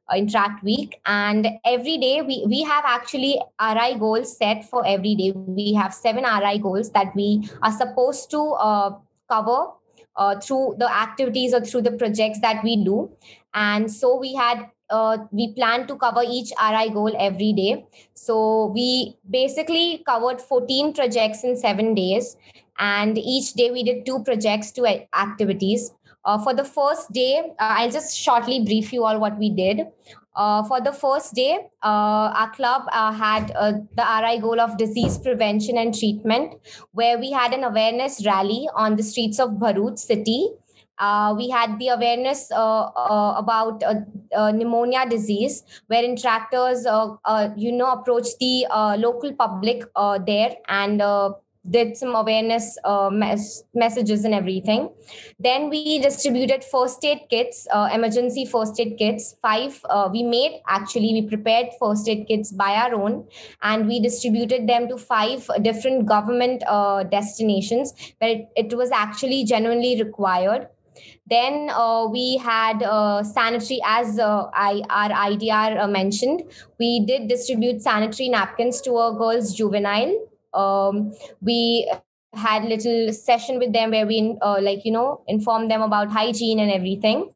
Uh, 0.09 0.15
interact 0.15 0.63
week 0.63 0.99
and 1.05 1.47
every 1.63 1.97
day 1.97 2.21
we 2.21 2.43
we 2.47 2.63
have 2.63 2.83
actually 2.85 3.39
ri 3.75 3.97
goals 3.99 4.35
set 4.37 4.65
for 4.69 4.85
every 4.85 5.13
day 5.15 5.31
we 5.31 5.73
have 5.73 5.93
seven 5.93 6.25
ri 6.37 6.57
goals 6.57 6.89
that 6.91 7.15
we 7.15 7.27
are 7.61 7.71
supposed 7.71 8.31
to 8.31 8.41
uh, 8.69 8.89
cover 9.29 9.59
uh, 10.15 10.39
through 10.39 10.75
the 10.77 10.91
activities 10.91 11.53
or 11.53 11.61
through 11.61 11.81
the 11.81 11.91
projects 11.91 12.39
that 12.39 12.63
we 12.63 12.83
do. 12.83 13.09
And 13.53 13.91
so 13.91 14.15
we 14.17 14.33
had 14.33 14.69
uh, 14.91 15.17
we 15.31 15.53
plan 15.53 15.87
to 15.87 15.95
cover 15.95 16.23
each 16.27 16.51
RI 16.61 16.89
goal 16.89 17.15
every 17.17 17.53
day. 17.53 17.85
So 18.13 18.67
we 18.67 19.17
basically 19.29 20.03
covered 20.05 20.41
14 20.41 20.93
projects 20.93 21.43
in 21.43 21.57
seven 21.57 21.95
days. 21.95 22.37
And 22.77 23.17
each 23.17 23.53
day 23.53 23.71
we 23.71 23.83
did 23.83 24.05
two 24.05 24.23
projects, 24.23 24.71
two 24.71 24.85
activities. 24.85 25.91
Uh, 26.23 26.37
for 26.37 26.53
the 26.53 26.63
first 26.63 27.11
day, 27.11 27.39
uh, 27.59 27.75
I'll 27.79 27.91
just 27.91 28.17
shortly 28.17 28.63
brief 28.63 28.93
you 28.93 29.05
all 29.05 29.19
what 29.19 29.37
we 29.39 29.49
did. 29.49 29.87
Uh, 30.35 30.63
for 30.63 30.79
the 30.79 30.93
first 30.93 31.33
day, 31.33 31.59
uh, 31.83 32.31
our 32.35 32.49
club 32.51 32.83
uh, 32.91 33.11
had 33.11 33.51
uh, 33.55 33.73
the 33.95 34.21
RI 34.23 34.39
goal 34.39 34.61
of 34.61 34.77
disease 34.77 35.17
prevention 35.17 35.77
and 35.77 35.97
treatment, 35.97 36.55
where 36.93 37.17
we 37.19 37.31
had 37.31 37.53
an 37.53 37.63
awareness 37.63 38.25
rally 38.25 38.67
on 38.75 38.95
the 38.95 39.03
streets 39.03 39.39
of 39.39 39.51
Bharuch 39.51 39.99
city. 39.99 40.49
Uh, 40.97 41.33
we 41.35 41.49
had 41.49 41.79
the 41.79 41.87
awareness 41.89 42.51
uh, 42.51 43.33
about 43.37 43.83
pneumonia 44.53 45.05
disease, 45.09 45.63
where 45.87 46.03
interactors, 46.03 46.85
you 47.57 47.71
know, 47.71 47.91
approached 47.91 48.37
the 48.39 48.65
local 48.97 49.33
public 49.33 49.83
there 50.25 50.55
and 50.67 51.01
did 51.69 51.95
some 51.95 52.15
awareness 52.15 52.77
uh, 52.83 53.09
mes- 53.11 53.63
messages 53.75 54.25
and 54.25 54.33
everything. 54.33 54.89
Then 55.39 55.69
we 55.69 55.99
distributed 55.99 56.63
first 56.63 57.03
aid 57.05 57.19
kits, 57.29 57.67
uh, 57.71 57.89
emergency 57.93 58.45
first 58.45 58.79
aid 58.79 58.97
kits. 58.97 59.35
Five 59.41 59.79
uh, 59.89 60.09
we 60.11 60.23
made 60.23 60.61
actually 60.67 61.13
we 61.13 61.27
prepared 61.27 61.67
first 61.79 62.09
aid 62.09 62.27
kits 62.27 62.51
by 62.51 62.75
our 62.75 62.95
own, 62.95 63.27
and 63.61 63.87
we 63.87 63.99
distributed 63.99 64.67
them 64.67 64.87
to 64.87 64.97
five 64.97 65.47
different 65.61 66.07
government 66.07 66.63
uh, 66.67 67.03
destinations 67.03 67.93
where 68.17 68.31
it, 68.31 68.49
it, 68.55 68.73
was 68.73 68.89
actually 68.91 69.43
genuinely 69.43 70.01
required. 70.01 70.67
Then 71.27 71.69
uh, 71.73 72.07
we 72.07 72.37
had 72.37 72.83
uh, 72.83 73.23
sanitary, 73.23 73.79
as 73.85 74.19
uh, 74.19 74.49
I, 74.53 74.83
our 74.89 75.11
IDR 75.11 75.79
uh, 75.79 75.87
mentioned, 75.87 76.43
we 76.79 77.05
did 77.05 77.27
distribute 77.27 77.81
sanitary 77.81 78.29
napkins 78.29 78.81
to 78.81 78.97
a 78.97 79.15
girls' 79.17 79.53
juvenile. 79.53 80.13
Um, 80.53 81.13
we 81.41 81.89
had 82.33 82.63
little 82.65 83.11
session 83.13 83.59
with 83.59 83.73
them 83.73 83.91
where 83.91 84.07
we 84.07 84.37
uh, 84.41 84.59
like 84.61 84.85
you 84.85 84.91
know 84.91 85.21
inform 85.27 85.67
them 85.67 85.81
about 85.81 86.09
hygiene 86.09 86.59
and 86.59 86.71
everything. 86.71 87.31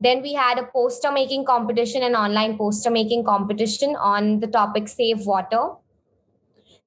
Then 0.00 0.20
we 0.22 0.34
had 0.34 0.58
a 0.58 0.64
poster 0.64 1.12
making 1.12 1.44
competition 1.44 2.02
an 2.02 2.14
online 2.16 2.58
poster 2.58 2.90
making 2.90 3.24
competition 3.24 3.96
on 3.96 4.40
the 4.40 4.48
topic 4.48 4.88
save 4.88 5.26
water 5.26 5.62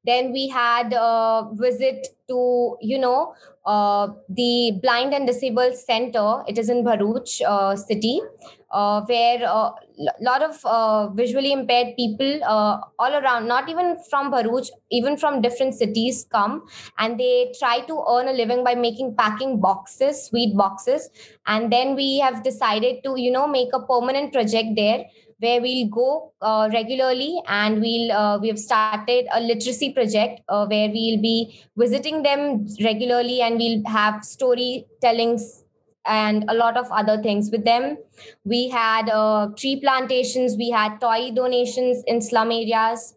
then 0.06 0.32
we 0.32 0.48
had 0.48 0.94
a 0.94 1.50
visit 1.54 2.08
to 2.28 2.78
you 2.82 3.00
know 3.00 3.34
uh, 3.66 4.08
the 4.30 4.80
blind 4.82 5.14
and 5.14 5.28
disabled 5.28 5.76
center. 5.76 6.44
It 6.48 6.58
is 6.58 6.70
in 6.70 6.84
bharuch 6.84 7.42
uh, 7.46 7.76
city 7.76 8.22
uh, 8.72 9.02
where 9.06 9.42
a 9.44 9.48
uh, 9.48 9.72
lot 10.22 10.44
of 10.44 10.60
uh, 10.66 11.08
visually 11.10 11.52
impaired 11.54 11.96
people 11.96 12.44
uh, 12.44 12.80
all 13.00 13.14
around 13.14 13.48
not 13.48 13.70
even 13.70 13.98
from 14.10 14.32
bharuch 14.32 14.70
even 14.92 15.16
from 15.18 15.42
different 15.42 15.74
cities 15.74 16.28
come 16.32 16.66
and 17.00 17.20
they 17.20 17.54
try 17.60 17.80
to 17.92 18.04
earn 18.10 18.28
a 18.28 18.34
living 18.34 18.64
by 18.64 18.76
making 18.76 19.16
packing 19.16 19.60
boxes 19.60 20.26
sweet 20.28 20.56
boxes. 20.56 21.10
And 21.48 21.72
then 21.72 21.96
we 21.96 22.20
have 22.20 22.44
decided 22.44 23.04
to 23.04 23.16
you 23.18 23.32
know 23.32 23.48
make 23.48 23.70
a 23.74 23.80
permanent 23.80 24.34
project 24.34 24.76
there 24.76 25.06
where 25.40 25.62
we'll 25.62 25.88
go 25.88 26.32
uh, 26.42 26.70
regularly 26.74 27.42
and 27.48 27.82
we'll 27.82 28.12
uh, 28.12 28.38
we 28.40 28.48
have 28.48 28.60
started 28.60 29.28
a 29.34 29.42
literacy 29.42 29.92
project 29.94 30.42
uh, 30.50 30.66
where 30.66 30.88
we'll 30.90 31.22
be 31.22 31.62
visiting 31.78 32.24
them 32.24 32.66
regularly 32.84 33.42
and 33.42 33.58
we'll 33.58 33.84
have 33.86 34.22
storytellings 34.22 35.64
and 36.06 36.46
a 36.50 36.54
lot 36.54 36.78
of 36.78 36.86
other 36.92 37.22
things 37.22 37.50
with 37.52 37.66
them. 37.66 37.98
We 38.44 38.70
had 38.70 39.10
uh, 39.10 39.50
tree 39.58 39.80
plantations 39.82 40.56
we 40.56 40.70
had 40.70 41.00
toy 41.02 41.32
donations 41.32 42.04
in 42.08 42.22
slum 42.22 42.52
areas 42.52 43.16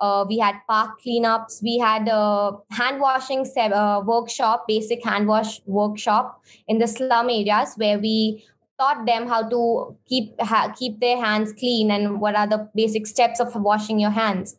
uh, 0.00 0.24
we 0.28 0.38
had 0.38 0.54
park 0.68 1.00
cleanups 1.04 1.62
we 1.62 1.78
had 1.78 2.08
a 2.08 2.52
hand 2.70 3.00
washing 3.00 3.46
uh, 3.56 4.00
workshop 4.04 4.64
basic 4.68 5.04
hand 5.04 5.26
wash 5.26 5.60
workshop 5.66 6.42
in 6.68 6.78
the 6.78 6.86
slum 6.86 7.28
areas 7.28 7.74
where 7.76 7.98
we 7.98 8.44
taught 8.78 9.04
them 9.06 9.26
how 9.26 9.48
to 9.48 9.96
keep 10.06 10.40
ha, 10.40 10.72
keep 10.78 11.00
their 11.00 11.16
hands 11.16 11.52
clean 11.52 11.90
and 11.90 12.20
what 12.20 12.34
are 12.36 12.46
the 12.46 12.68
basic 12.74 13.06
steps 13.06 13.40
of 13.40 13.54
washing 13.56 13.98
your 13.98 14.10
hands. 14.10 14.56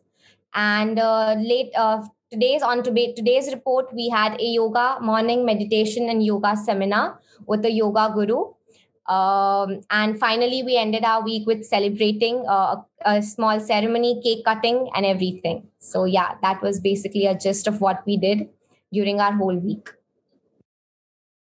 And 0.54 0.98
uh, 0.98 1.34
late 1.38 1.70
uh, 1.76 2.02
today's 2.30 2.62
on 2.62 2.82
today, 2.82 3.12
today's 3.14 3.50
report 3.50 3.92
we 3.94 4.08
had 4.08 4.40
a 4.40 4.44
yoga 4.44 4.98
morning 5.00 5.44
meditation 5.44 6.08
and 6.08 6.24
yoga 6.24 6.56
seminar 6.56 7.20
with 7.46 7.62
the 7.62 7.72
yoga 7.72 8.10
guru. 8.14 8.52
Um, 9.06 9.80
and 9.90 10.18
finally 10.20 10.62
we 10.62 10.76
ended 10.76 11.02
our 11.04 11.24
week 11.24 11.46
with 11.46 11.64
celebrating 11.64 12.44
uh, 12.46 12.76
a 13.04 13.22
small 13.22 13.58
ceremony 13.58 14.20
cake 14.22 14.44
cutting 14.44 14.88
and 14.94 15.06
everything. 15.06 15.66
So 15.78 16.04
yeah 16.04 16.34
that 16.42 16.62
was 16.62 16.78
basically 16.78 17.26
a 17.26 17.34
gist 17.34 17.66
of 17.66 17.80
what 17.80 18.02
we 18.06 18.16
did 18.16 18.48
during 18.92 19.20
our 19.20 19.32
whole 19.32 19.56
week. 19.56 19.90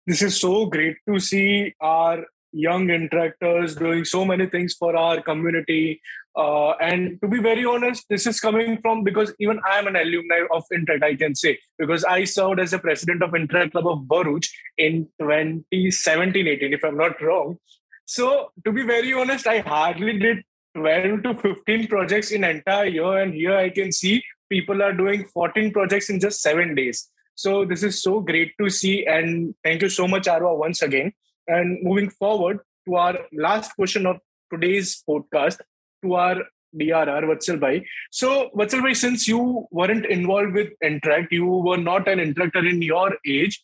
This 0.07 0.21
is 0.21 0.39
so 0.39 0.65
great 0.65 0.97
to 1.07 1.19
see 1.19 1.73
our 1.79 2.25
young 2.55 2.87
interactors 2.87 3.77
doing 3.77 4.05
so 4.05 4.23
many 4.23 4.47
things 4.47 4.73
for 4.73 4.95
our 4.95 5.21
community. 5.21 6.01
Uh, 6.35 6.71
and 6.89 7.19
to 7.21 7.27
be 7.27 7.39
very 7.39 7.65
honest, 7.65 8.05
this 8.09 8.25
is 8.25 8.39
coming 8.39 8.77
from 8.81 9.03
because 9.03 9.33
even 9.39 9.59
I 9.69 9.77
am 9.79 9.87
an 9.87 9.95
alumni 9.95 10.41
of 10.51 10.63
Interact, 10.71 11.03
I 11.03 11.15
can 11.15 11.35
say, 11.35 11.59
because 11.77 12.03
I 12.03 12.23
served 12.23 12.59
as 12.59 12.71
the 12.71 12.79
president 12.79 13.23
of 13.23 13.35
Interact 13.35 13.73
Club 13.73 13.87
of 13.87 13.99
Bharuch 13.99 14.47
in 14.77 15.07
2017 15.19 16.47
18, 16.47 16.73
if 16.73 16.83
I'm 16.83 16.97
not 16.97 17.21
wrong. 17.21 17.57
So, 18.05 18.51
to 18.63 18.71
be 18.71 18.83
very 18.83 19.13
honest, 19.13 19.47
I 19.47 19.59
hardly 19.59 20.19
did 20.19 20.43
12 20.75 21.23
to 21.23 21.35
15 21.35 21.87
projects 21.87 22.31
in 22.31 22.43
entire 22.43 22.85
year. 22.85 23.17
And 23.17 23.33
here 23.33 23.57
I 23.57 23.69
can 23.69 23.91
see 23.91 24.23
people 24.49 24.83
are 24.83 24.93
doing 24.93 25.25
14 25.25 25.73
projects 25.73 26.09
in 26.09 26.19
just 26.19 26.41
seven 26.41 26.75
days. 26.75 27.09
So, 27.33 27.65
this 27.65 27.83
is 27.83 28.01
so 28.01 28.19
great 28.21 28.53
to 28.61 28.69
see. 28.69 29.05
And 29.05 29.55
thank 29.63 29.81
you 29.81 29.89
so 29.89 30.07
much, 30.07 30.25
Aarva, 30.25 30.55
once 30.55 30.81
again. 30.81 31.13
And 31.47 31.79
moving 31.83 32.09
forward 32.09 32.59
to 32.87 32.95
our 32.95 33.19
last 33.33 33.73
question 33.75 34.05
of 34.05 34.17
today's 34.51 35.03
podcast, 35.07 35.59
to 36.03 36.15
our 36.15 36.35
DRR, 36.77 37.23
Vatsalbhai. 37.23 37.85
So, 38.11 38.49
Vatsalbhai, 38.55 38.95
since 38.95 39.27
you 39.27 39.67
weren't 39.71 40.05
involved 40.05 40.53
with 40.53 40.73
Interact, 40.83 41.31
you 41.31 41.45
were 41.45 41.77
not 41.77 42.07
an 42.07 42.19
interactor 42.19 42.69
in 42.69 42.81
your 42.81 43.17
age, 43.25 43.63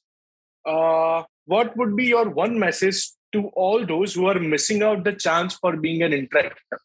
uh, 0.65 1.23
what 1.45 1.75
would 1.77 1.95
be 1.95 2.05
your 2.05 2.29
one 2.29 2.59
message 2.59 3.09
to 3.33 3.47
all 3.55 3.85
those 3.85 4.13
who 4.13 4.27
are 4.27 4.39
missing 4.39 4.83
out 4.83 5.03
the 5.03 5.13
chance 5.13 5.55
for 5.55 5.75
being 5.75 6.03
an 6.03 6.11
interactor? 6.11 6.77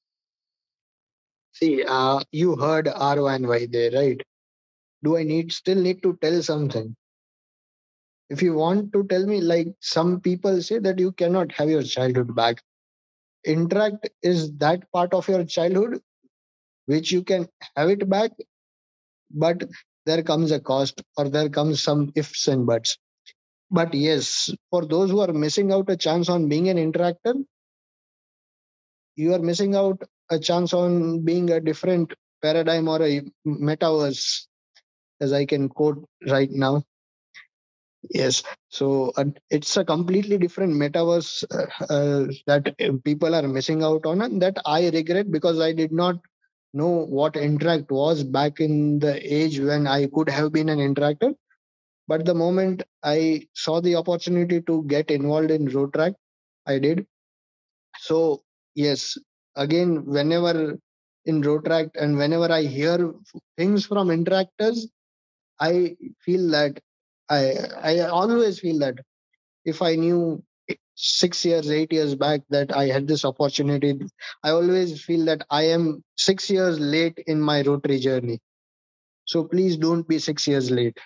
See, 1.52 1.84
uh, 1.86 2.20
you 2.32 2.56
heard 2.56 2.88
R 2.88 3.28
and 3.30 3.46
Y 3.48 3.66
there, 3.70 3.90
right? 3.92 4.20
Do 5.02 5.16
I 5.16 5.22
need 5.22 5.52
still 5.52 5.80
need 5.80 6.02
to 6.02 6.18
tell 6.20 6.42
something? 6.42 6.96
If 8.30 8.42
you 8.42 8.54
want 8.54 8.92
to 8.92 9.04
tell 9.04 9.26
me 9.26 9.40
like 9.40 9.68
some 9.80 10.20
people 10.20 10.60
say 10.62 10.78
that 10.78 10.98
you 10.98 11.12
cannot 11.12 11.52
have 11.52 11.68
your 11.70 11.82
childhood 11.82 12.34
back. 12.34 12.62
Interact 13.44 14.10
is 14.22 14.52
that 14.58 14.90
part 14.92 15.14
of 15.14 15.28
your 15.28 15.44
childhood 15.44 16.00
which 16.86 17.12
you 17.12 17.22
can 17.22 17.48
have 17.76 17.88
it 17.90 18.08
back 18.08 18.32
but 19.30 19.62
there 20.06 20.22
comes 20.22 20.50
a 20.50 20.60
cost 20.60 21.02
or 21.16 21.28
there 21.28 21.48
comes 21.48 21.82
some 21.82 22.12
ifs 22.16 22.48
and 22.48 22.66
buts. 22.66 22.98
But 23.70 23.94
yes 23.94 24.50
for 24.70 24.84
those 24.86 25.10
who 25.10 25.20
are 25.20 25.32
missing 25.32 25.72
out 25.72 25.90
a 25.90 25.96
chance 25.96 26.28
on 26.28 26.48
being 26.48 26.68
an 26.68 26.76
interactor 26.78 27.44
you 29.16 29.34
are 29.34 29.38
missing 29.38 29.74
out 29.74 30.02
a 30.30 30.38
chance 30.38 30.72
on 30.72 31.20
being 31.24 31.50
a 31.50 31.60
different 31.60 32.12
paradigm 32.42 32.88
or 32.88 33.02
a 33.02 33.22
metaverse 33.46 34.46
as 35.20 35.32
i 35.32 35.44
can 35.44 35.68
quote 35.68 36.04
right 36.28 36.50
now 36.50 36.82
Yes. 38.10 38.42
So 38.68 39.12
uh, 39.16 39.24
it's 39.50 39.76
a 39.76 39.84
completely 39.84 40.38
different 40.38 40.74
metaverse 40.74 41.44
uh, 41.50 41.84
uh, 41.92 42.26
that 42.46 42.74
uh, 42.80 42.92
people 43.04 43.34
are 43.34 43.46
missing 43.48 43.82
out 43.82 44.06
on, 44.06 44.22
and 44.22 44.40
that 44.42 44.58
I 44.64 44.88
regret 44.90 45.30
because 45.30 45.60
I 45.60 45.72
did 45.72 45.92
not 45.92 46.16
know 46.74 47.06
what 47.06 47.36
interact 47.36 47.90
was 47.90 48.22
back 48.24 48.60
in 48.60 48.98
the 49.00 49.14
age 49.34 49.60
when 49.60 49.86
I 49.86 50.06
could 50.08 50.28
have 50.30 50.52
been 50.52 50.68
an 50.68 50.78
interactor. 50.78 51.34
But 52.08 52.24
the 52.26 52.34
moment 52.34 52.82
I 53.04 53.48
saw 53.54 53.80
the 53.80 53.96
opportunity 53.96 54.62
to 54.62 54.84
get 54.88 55.10
involved 55.10 55.50
in 55.52 55.66
Rotaract, 55.68 56.16
I 56.66 56.78
did. 56.78 57.06
So 57.98 58.42
yes, 58.74 59.18
again, 59.56 60.06
whenever 60.06 60.78
in 61.26 61.42
Rotaract 61.42 61.90
and 61.96 62.16
whenever 62.16 62.50
I 62.52 62.62
hear 62.62 63.12
things 63.56 63.86
from 63.86 64.08
interactors, 64.08 64.88
I 65.60 65.96
feel 66.24 66.50
that 66.50 66.80
I 67.28 67.54
I 67.82 67.98
always 68.00 68.60
feel 68.60 68.78
that 68.80 68.98
if 69.64 69.82
I 69.82 69.96
knew 69.96 70.42
six 70.94 71.44
years, 71.44 71.70
eight 71.70 71.92
years 71.92 72.14
back 72.14 72.40
that 72.50 72.74
I 72.74 72.86
had 72.86 73.06
this 73.06 73.24
opportunity, 73.24 73.98
I 74.42 74.50
always 74.50 75.02
feel 75.02 75.24
that 75.26 75.44
I 75.50 75.64
am 75.64 76.02
six 76.16 76.48
years 76.48 76.80
late 76.80 77.18
in 77.26 77.40
my 77.40 77.62
Rotary 77.62 77.98
journey. 77.98 78.40
So 79.24 79.44
please 79.44 79.76
don't 79.76 80.06
be 80.08 80.18
six 80.18 80.46
years 80.46 80.70
late, 80.70 80.96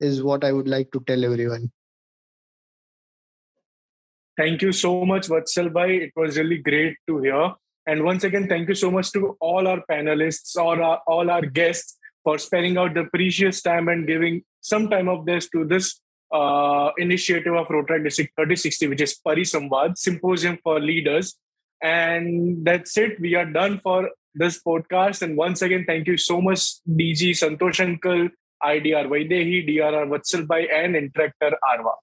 is 0.00 0.22
what 0.22 0.44
I 0.44 0.52
would 0.52 0.68
like 0.68 0.90
to 0.92 1.00
tell 1.06 1.24
everyone. 1.24 1.70
Thank 4.36 4.62
you 4.62 4.72
so 4.72 5.04
much, 5.04 5.28
Vatsalbhai. 5.28 6.02
It 6.02 6.12
was 6.16 6.36
really 6.36 6.58
great 6.58 6.96
to 7.06 7.18
hear. 7.18 7.54
And 7.86 8.04
once 8.04 8.24
again, 8.24 8.48
thank 8.48 8.68
you 8.68 8.74
so 8.74 8.90
much 8.90 9.12
to 9.12 9.36
all 9.40 9.66
our 9.66 9.82
panelists, 9.90 10.56
or 10.56 10.82
our, 10.82 11.00
all 11.06 11.30
our 11.30 11.42
guests 11.42 11.98
for 12.24 12.38
sparing 12.38 12.76
out 12.76 12.94
the 12.94 13.04
precious 13.04 13.62
time 13.62 13.88
and 13.88 14.06
giving 14.06 14.42
some 14.60 14.88
time 14.88 15.08
of 15.08 15.26
this 15.26 15.48
to 15.50 15.64
this 15.64 16.00
uh, 16.32 16.90
initiative 16.98 17.54
of 17.54 17.68
Rotary 17.70 18.04
District 18.04 18.32
3060, 18.36 18.88
which 18.88 19.00
is 19.00 19.18
Parisamvad 19.26 19.98
Symposium 19.98 20.58
for 20.62 20.80
Leaders. 20.80 21.36
And 21.82 22.64
that's 22.64 22.96
it. 22.96 23.18
We 23.20 23.34
are 23.34 23.46
done 23.46 23.80
for 23.80 24.10
this 24.34 24.62
podcast. 24.62 25.22
And 25.22 25.36
once 25.36 25.62
again, 25.62 25.84
thank 25.86 26.06
you 26.06 26.16
so 26.16 26.40
much, 26.40 26.60
DG 26.88 27.30
Santosh 27.30 27.80
Uncle, 27.80 28.28
IDR 28.62 29.06
Vaidehi, 29.08 29.66
DRR 29.66 30.06
Vatsalbhai, 30.08 30.72
and 30.72 30.94
Interactor 30.94 31.52
Aarva. 31.64 31.94